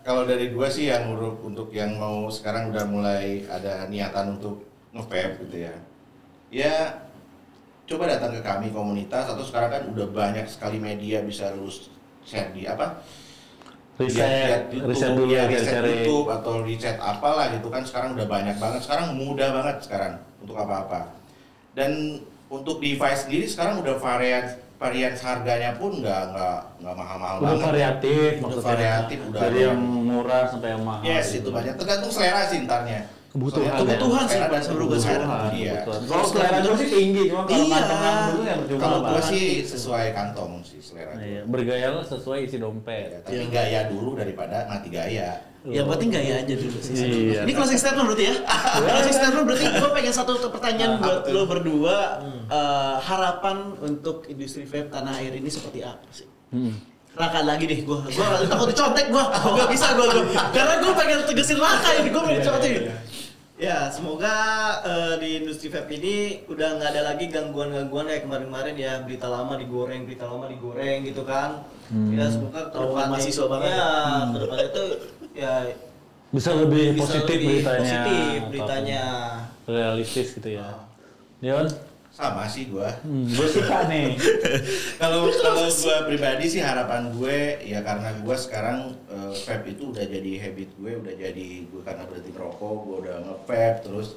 kalau 0.00 0.24
dari 0.24 0.48
gua 0.54 0.72
sih 0.72 0.88
yang 0.88 1.12
untuk 1.12 1.44
untuk 1.44 1.68
yang 1.74 2.00
mau 2.00 2.32
sekarang 2.32 2.72
udah 2.72 2.84
mulai 2.88 3.44
ada 3.52 3.84
niatan 3.90 4.40
untuk 4.40 4.64
nge 4.96 5.04
gitu 5.44 5.56
ya 5.68 5.74
ya 6.52 6.76
coba 7.84 8.04
datang 8.06 8.30
ke 8.30 8.40
kami 8.40 8.68
komunitas 8.68 9.26
atau 9.26 9.42
sekarang 9.42 9.70
kan 9.70 9.82
udah 9.88 10.06
banyak 10.08 10.46
sekali 10.46 10.78
media 10.78 11.20
bisa 11.20 11.50
lu 11.52 11.66
share 12.22 12.50
di 12.50 12.64
apa 12.64 13.02
riset, 13.98 14.72
riset 14.72 15.12
YouTube, 15.12 15.18
dulu 15.18 15.32
ya, 15.32 15.44
riset 15.46 15.74
cari. 15.76 15.90
YouTube 16.00 16.26
atau 16.28 16.54
riset 16.62 16.96
apalah 16.96 17.52
gitu 17.52 17.68
kan 17.68 17.82
sekarang 17.82 18.16
udah 18.16 18.26
banyak 18.26 18.56
banget 18.56 18.80
sekarang 18.82 19.06
mudah 19.14 19.48
banget 19.52 19.76
sekarang 19.82 20.12
untuk 20.40 20.56
apa-apa 20.56 21.12
dan 21.72 22.22
untuk 22.48 22.78
device 22.78 23.26
sendiri 23.26 23.44
sekarang 23.44 23.80
udah 23.80 23.96
varian 23.96 24.44
varian 24.76 25.14
harganya 25.14 25.70
pun 25.76 25.94
nggak 25.94 26.22
nggak 26.34 26.58
nggak 26.82 26.94
mahal-mahal 26.96 27.36
Udah 27.38 27.46
banget 27.48 27.66
variatif, 27.70 28.30
Udah 28.32 28.42
maksudnya. 28.42 28.66
variatif, 28.66 29.18
udah 29.22 29.40
Dari 29.40 29.58
yang 29.62 29.78
murah 29.78 30.42
sampai 30.50 30.68
yang 30.74 30.82
mahal. 30.82 31.02
yes 31.02 31.26
gitu. 31.28 31.38
itu 31.38 31.48
banyak 31.54 31.74
tergantung 31.76 32.10
selera 32.10 32.42
sih 32.46 32.58
ntarnya 32.66 33.00
Kebutuhan 33.32 33.64
Soalnya 33.64 33.72
ya. 33.72 33.80
Kebutuhan 33.96 34.24
sih, 34.24 34.36
selera 34.36 34.50
gua 34.52 34.60
kebutuhan. 34.60 35.00
sekarang. 35.00 35.30
iya 35.54 35.72
Kebutuhan. 35.74 36.00
Kalau 36.04 36.24
selera 36.28 36.58
gue 36.60 36.74
sih 36.76 36.88
tinggi, 36.90 37.22
cuma 37.24 37.42
kalau 37.42 37.64
Iya. 37.64 37.80
kantong 37.80 38.04
dulu 38.28 38.42
ya 38.42 38.54
percuma 38.54 38.78
kalau 38.78 38.98
gua 39.00 39.20
sih 39.24 39.44
sesuai 39.64 40.06
kantong 40.12 40.52
sih 40.60 40.78
selera. 40.78 41.12
Iya, 41.16 41.40
bergaya 41.46 41.86
lah 41.90 42.04
sesuai 42.04 42.38
isi 42.42 42.56
Ya, 42.56 42.62
dompet. 42.62 43.08
tapi 43.22 43.32
Iya. 43.34 43.44
gaya 43.48 43.80
dulu 43.88 44.10
daripada 44.14 44.68
mati 44.68 44.88
gaya 44.88 45.30
Yang 45.62 45.86
penting 45.88 46.10
gaya 46.10 46.34
aja 46.38 46.54
dulu 46.58 46.74
sih. 46.76 46.92
Iya. 46.92 47.40
Ini 47.46 47.52
closing 47.54 47.78
statement 47.78 48.04
berarti 48.04 48.24
ya? 48.26 48.34
closing 48.90 49.14
statement 49.14 49.44
berarti 49.46 49.64
gue 49.70 49.90
pengen 49.94 50.12
satu 50.12 50.32
pertanyaan 50.50 50.92
Ah, 50.92 50.98
buat 50.98 51.18
lo 51.24 51.42
berdua. 51.46 51.96
Eh, 52.44 52.96
harapan 53.00 53.56
untuk 53.80 54.26
industri 54.26 54.66
vape 54.66 54.90
tanah 54.90 55.16
air 55.16 55.32
ini 55.32 55.46
seperti 55.46 55.80
apa 55.80 56.04
sih? 56.10 56.26
Hmm. 56.50 56.74
Raka 57.12 57.44
lagi 57.44 57.64
deh 57.64 57.78
gue, 57.78 57.98
gue 58.02 58.24
takut 58.46 58.66
dicontek 58.66 59.06
gue, 59.06 59.20
gak 59.28 59.68
bisa 59.68 59.92
gue, 59.92 60.06
karena 60.48 60.74
gue 60.80 60.92
pengen 60.96 61.18
tegesin 61.22 61.60
Raka 61.60 61.88
ini, 61.94 62.08
gue 62.08 62.22
pengen 62.22 62.38
dicontek. 62.40 62.72
Ya 63.62 63.86
semoga 63.88 64.34
eh, 64.82 65.14
di 65.22 65.28
industri 65.38 65.70
vape 65.70 65.94
ini 65.94 66.16
udah 66.50 66.82
nggak 66.82 66.90
ada 66.90 67.02
lagi 67.14 67.30
gangguan-gangguan 67.30 68.10
kayak 68.10 68.26
kemarin-kemarin 68.26 68.74
ya. 68.74 68.92
Berita 69.06 69.30
lama 69.30 69.54
digoreng 69.54 70.02
berita 70.02 70.26
lama 70.26 70.50
digoreng 70.50 71.06
gitu 71.06 71.22
kan. 71.22 71.62
Ya 72.10 72.26
semoga 72.26 72.66
ke 72.66 72.76
depannya 72.76 73.10
mahasiswa 73.12 73.46
banget 73.46 73.70
ya. 73.70 73.90
Ke 74.26 74.38
depannya 74.40 74.66
itu 74.66 74.84
ya 75.32 75.52
Bisa 76.32 76.50
lebih 76.56 76.96
bisa 76.96 77.04
positif 77.04 77.28
lebih 77.28 77.46
beritanya. 77.46 77.78
positif 77.84 78.38
beritanya. 78.50 79.04
Realistis 79.68 80.28
gitu 80.34 80.48
ya. 80.50 80.68
Dion? 81.38 81.66
Sama 82.12 82.44
sih 82.44 82.68
gua. 82.68 82.92
Hmm, 83.00 83.24
gue 83.24 83.48
suka 83.48 83.84
nih. 83.90 84.12
Kalau 85.00 85.32
kalau 85.32 85.64
gua 85.64 85.96
pribadi 86.04 86.44
sih 86.44 86.60
harapan 86.60 87.08
gue 87.16 87.64
ya 87.64 87.80
karena 87.80 88.12
gua 88.20 88.36
sekarang 88.36 88.92
eh, 89.08 89.32
vape 89.32 89.72
itu 89.72 89.96
udah 89.96 90.04
jadi 90.04 90.32
habit 90.44 90.70
gue, 90.76 90.92
udah 91.00 91.14
jadi 91.16 91.48
gue 91.64 91.80
karena 91.80 92.04
berhenti 92.04 92.30
merokok, 92.36 92.76
gua 92.84 92.96
udah 93.00 93.16
nge-vape 93.24 93.78
terus 93.88 94.08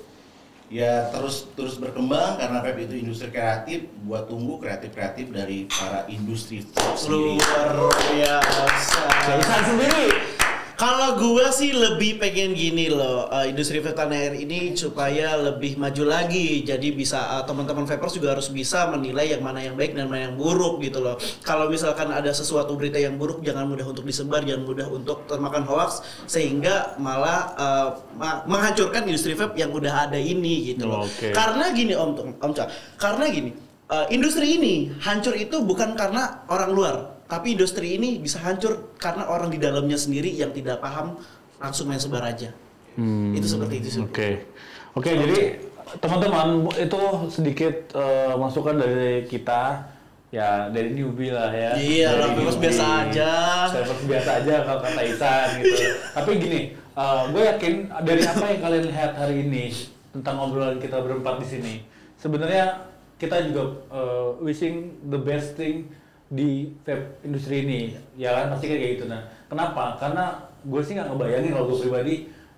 ya 0.66 1.14
terus 1.14 1.46
terus 1.56 1.78
berkembang 1.80 2.36
karena 2.36 2.60
vape 2.60 2.84
itu 2.84 3.00
industri 3.00 3.32
kreatif, 3.32 3.88
gua 4.04 4.28
tunggu 4.28 4.60
kreatif-kreatif 4.60 5.32
dari 5.32 5.64
para 5.72 6.04
industri 6.12 6.68
vape 6.68 7.00
sendiri. 7.00 7.40
Luar 7.40 7.96
biasa. 8.12 9.04
Sendiri. 9.72 10.35
Kalau 10.86 11.18
gua 11.18 11.50
sih 11.50 11.74
lebih 11.74 12.22
pengen 12.22 12.54
gini 12.54 12.94
loh, 12.94 13.26
uh, 13.34 13.42
industri 13.42 13.82
vape 13.82 13.98
tanah 13.98 14.22
air 14.22 14.38
ini 14.38 14.78
supaya 14.78 15.34
lebih 15.34 15.82
maju 15.82 16.06
lagi. 16.06 16.62
Jadi 16.62 16.94
bisa 16.94 17.26
uh, 17.26 17.42
teman-teman 17.42 17.90
vapers 17.90 18.14
juga 18.14 18.38
harus 18.38 18.54
bisa 18.54 18.94
menilai 18.94 19.34
yang 19.34 19.42
mana 19.42 19.66
yang 19.66 19.74
baik 19.74 19.98
dan 19.98 20.06
mana 20.06 20.30
yang 20.30 20.38
buruk 20.38 20.78
gitu 20.86 21.02
loh. 21.02 21.18
Kalau 21.42 21.74
misalkan 21.74 22.14
ada 22.14 22.30
sesuatu 22.30 22.78
berita 22.78 23.02
yang 23.02 23.18
buruk 23.18 23.42
jangan 23.42 23.66
mudah 23.66 23.82
untuk 23.82 24.06
disebar, 24.06 24.46
jangan 24.46 24.62
mudah 24.62 24.86
untuk 24.86 25.26
termakan 25.26 25.66
hoax 25.66 26.06
sehingga 26.30 26.94
malah 27.02 27.58
uh, 27.58 27.90
ma- 28.14 28.46
menghancurkan 28.46 29.10
industri 29.10 29.34
vape 29.34 29.58
yang 29.58 29.74
udah 29.74 30.06
ada 30.06 30.22
ini 30.22 30.70
gitu 30.70 30.86
loh. 30.86 31.10
Oke. 31.10 31.34
Karena 31.34 31.74
gini 31.74 31.98
Om 31.98 32.38
Om 32.38 32.52
Ca, 32.54 32.70
karena 33.02 33.26
gini, 33.34 33.58
uh, 33.90 34.06
industri 34.14 34.54
ini 34.54 34.94
hancur 35.02 35.34
itu 35.34 35.66
bukan 35.66 35.98
karena 35.98 36.46
orang 36.46 36.70
luar, 36.70 37.15
tapi 37.26 37.58
industri 37.58 37.98
ini 37.98 38.22
bisa 38.22 38.38
hancur 38.42 38.94
karena 39.02 39.26
orang 39.26 39.50
di 39.50 39.58
dalamnya 39.58 39.98
sendiri 39.98 40.30
yang 40.30 40.54
tidak 40.54 40.78
paham 40.78 41.18
langsung 41.58 41.90
main 41.90 41.98
sebar 41.98 42.22
aja. 42.22 42.54
Hmm, 42.96 43.34
Itu 43.34 43.50
seperti 43.50 43.82
itu. 43.82 43.90
Oke, 44.06 44.46
oke. 44.94 45.10
Jadi 45.10 45.40
teman-teman 46.00 46.70
itu 46.78 47.02
sedikit 47.34 47.74
eh, 47.92 48.34
masukan 48.38 48.78
dari 48.78 49.26
kita, 49.26 49.84
ya 50.30 50.70
dari 50.70 50.94
newbie 50.94 51.34
lah 51.34 51.50
ya. 51.50 51.72
Iya, 51.76 52.10
Vapers 52.14 52.56
newbie. 52.56 52.62
biasa 52.70 52.84
aja. 53.04 53.32
Vapers 53.74 54.04
biasa 54.06 54.30
aja 54.44 54.56
kalau 54.64 54.80
kata 54.86 55.02
Isan 55.04 55.48
gitu. 55.60 55.76
Tapi 56.14 56.32
gini, 56.38 56.62
eh, 56.78 57.22
gue 57.34 57.44
yakin 57.44 57.74
dari 58.06 58.22
apa 58.24 58.46
yang 58.48 58.60
kalian 58.62 58.86
lihat 58.94 59.12
hari 59.18 59.36
ini 59.44 59.66
tentang 60.14 60.40
obrolan 60.40 60.80
kita 60.80 61.02
berempat 61.04 61.44
di 61.44 61.48
sini, 61.50 61.74
sebenarnya 62.16 62.88
kita 63.18 63.50
juga 63.50 63.64
eh, 63.92 64.28
wishing 64.40 65.04
the 65.10 65.20
best 65.20 65.58
thing 65.60 65.90
di 66.26 66.74
vape 66.82 67.22
industri 67.22 67.62
ini, 67.64 67.94
ya 68.18 68.34
kan 68.34 68.58
pasti 68.58 68.66
kayak 68.66 68.98
gitu. 68.98 69.06
Nah, 69.06 69.22
kenapa? 69.46 69.94
Karena 70.02 70.26
gue 70.66 70.82
sih 70.82 70.98
nggak 70.98 71.14
ngebayangin 71.14 71.52
kalau 71.54 71.66
gue 71.70 71.80
pribadi, 71.86 72.16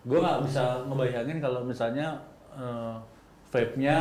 gue 0.07 0.17
nggak 0.17 0.39
bisa 0.47 0.63
ngebayangin 0.87 1.37
kalau 1.43 1.59
misalnya 1.67 2.07
eh, 2.55 2.95
vape-nya 3.51 3.97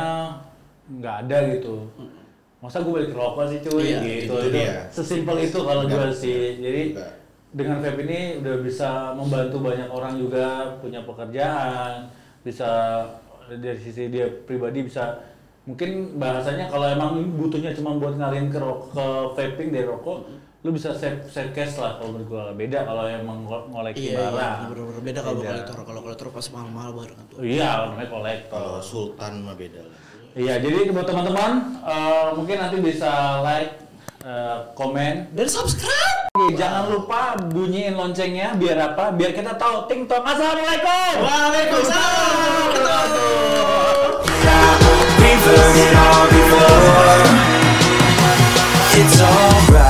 nggak 0.87 1.15
ada 1.27 1.37
gitu. 1.51 1.83
Masa 2.63 2.81
gue 2.81 2.89
balik 2.89 3.13
rokok 3.13 3.45
sih 3.53 3.59
cuy 3.61 3.83
Iya, 3.85 3.99
gitu. 4.01 4.33
itu 4.39 4.49
dia. 4.55 4.87
Sesimpel 4.89 5.45
itu 5.45 5.59
kalau 5.61 5.83
gue 5.85 6.09
sih. 6.15 6.57
Jadi 6.63 6.83
enggak. 6.95 7.11
dengan 7.51 7.77
vape 7.83 8.01
ini 8.07 8.19
udah 8.39 8.55
bisa 8.63 8.89
membantu 9.13 9.57
banyak 9.61 9.89
orang 9.91 10.15
juga 10.15 10.79
punya 10.79 11.03
pekerjaan, 11.03 12.07
bisa 12.41 13.03
dari 13.47 13.79
sisi 13.79 14.11
dia 14.11 14.27
pribadi 14.47 14.83
bisa 14.83 15.19
mungkin 15.67 16.15
bahasanya 16.15 16.65
kalau 16.65 16.87
emang 16.87 17.11
butuhnya 17.35 17.71
cuma 17.71 17.93
buat 17.93 18.15
ngalihin 18.15 18.47
ke, 18.47 18.57
ke 18.89 19.05
vaping 19.35 19.69
dari 19.69 19.83
rokok, 19.83 20.23
lu 20.63 20.69
bisa 20.71 20.91
save 20.91 21.27
save 21.27 21.51
cash 21.51 21.75
lah 21.75 21.99
kalau 21.99 22.15
menurut 22.15 22.27
gua. 22.27 22.43
Beda 22.51 22.81
kalau 22.81 23.03
emang 23.03 23.43
ngo- 23.43 23.67
ngoleksi 23.69 24.07
Iya, 24.07 24.11
iya, 24.15 24.27
barang. 24.31 24.57
bener-bener 24.65 25.01
beda 25.03 25.19
kalau 25.21 25.37
Beda. 25.37 25.47
kolektor. 25.51 25.77
Kalau 25.83 25.99
kolektor 26.01 26.25
pasti 26.31 26.49
mahal-mahal 26.49 26.89
barengan 26.93 27.25
tuh. 27.27 27.37
Iya, 27.39 27.69
namanya 27.85 28.09
kolektor. 28.09 28.55
Kalau 28.55 28.81
Sultan 28.81 29.33
mah 29.43 29.53
beda 29.53 29.81
lah. 29.81 29.93
Iya, 30.33 30.53
jadi 30.57 30.77
buat 30.89 31.03
teman-teman 31.03 31.51
eh, 31.83 32.27
mungkin 32.31 32.55
nanti 32.57 32.77
bisa 32.79 33.41
like, 33.41 33.71
eh, 34.23 34.57
komen, 34.71 35.13
Dan 35.33 35.47
subscribe. 35.47 36.31
Oke, 36.31 36.53
jangan 36.53 36.87
lupa 36.87 37.33
bunyiin 37.43 37.91
loncengnya 37.91 38.55
biar 38.55 38.77
apa? 38.87 39.11
Biar 39.11 39.33
kita 39.33 39.57
tahu 39.57 39.83
ting 39.85 40.05
tong. 40.05 40.21
Assalamualaikum. 40.21 41.11
Waalaikumsalam 41.19 43.76
it 45.53 45.93
before. 46.29 47.27
It's 48.99 49.21
alright. 49.21 49.86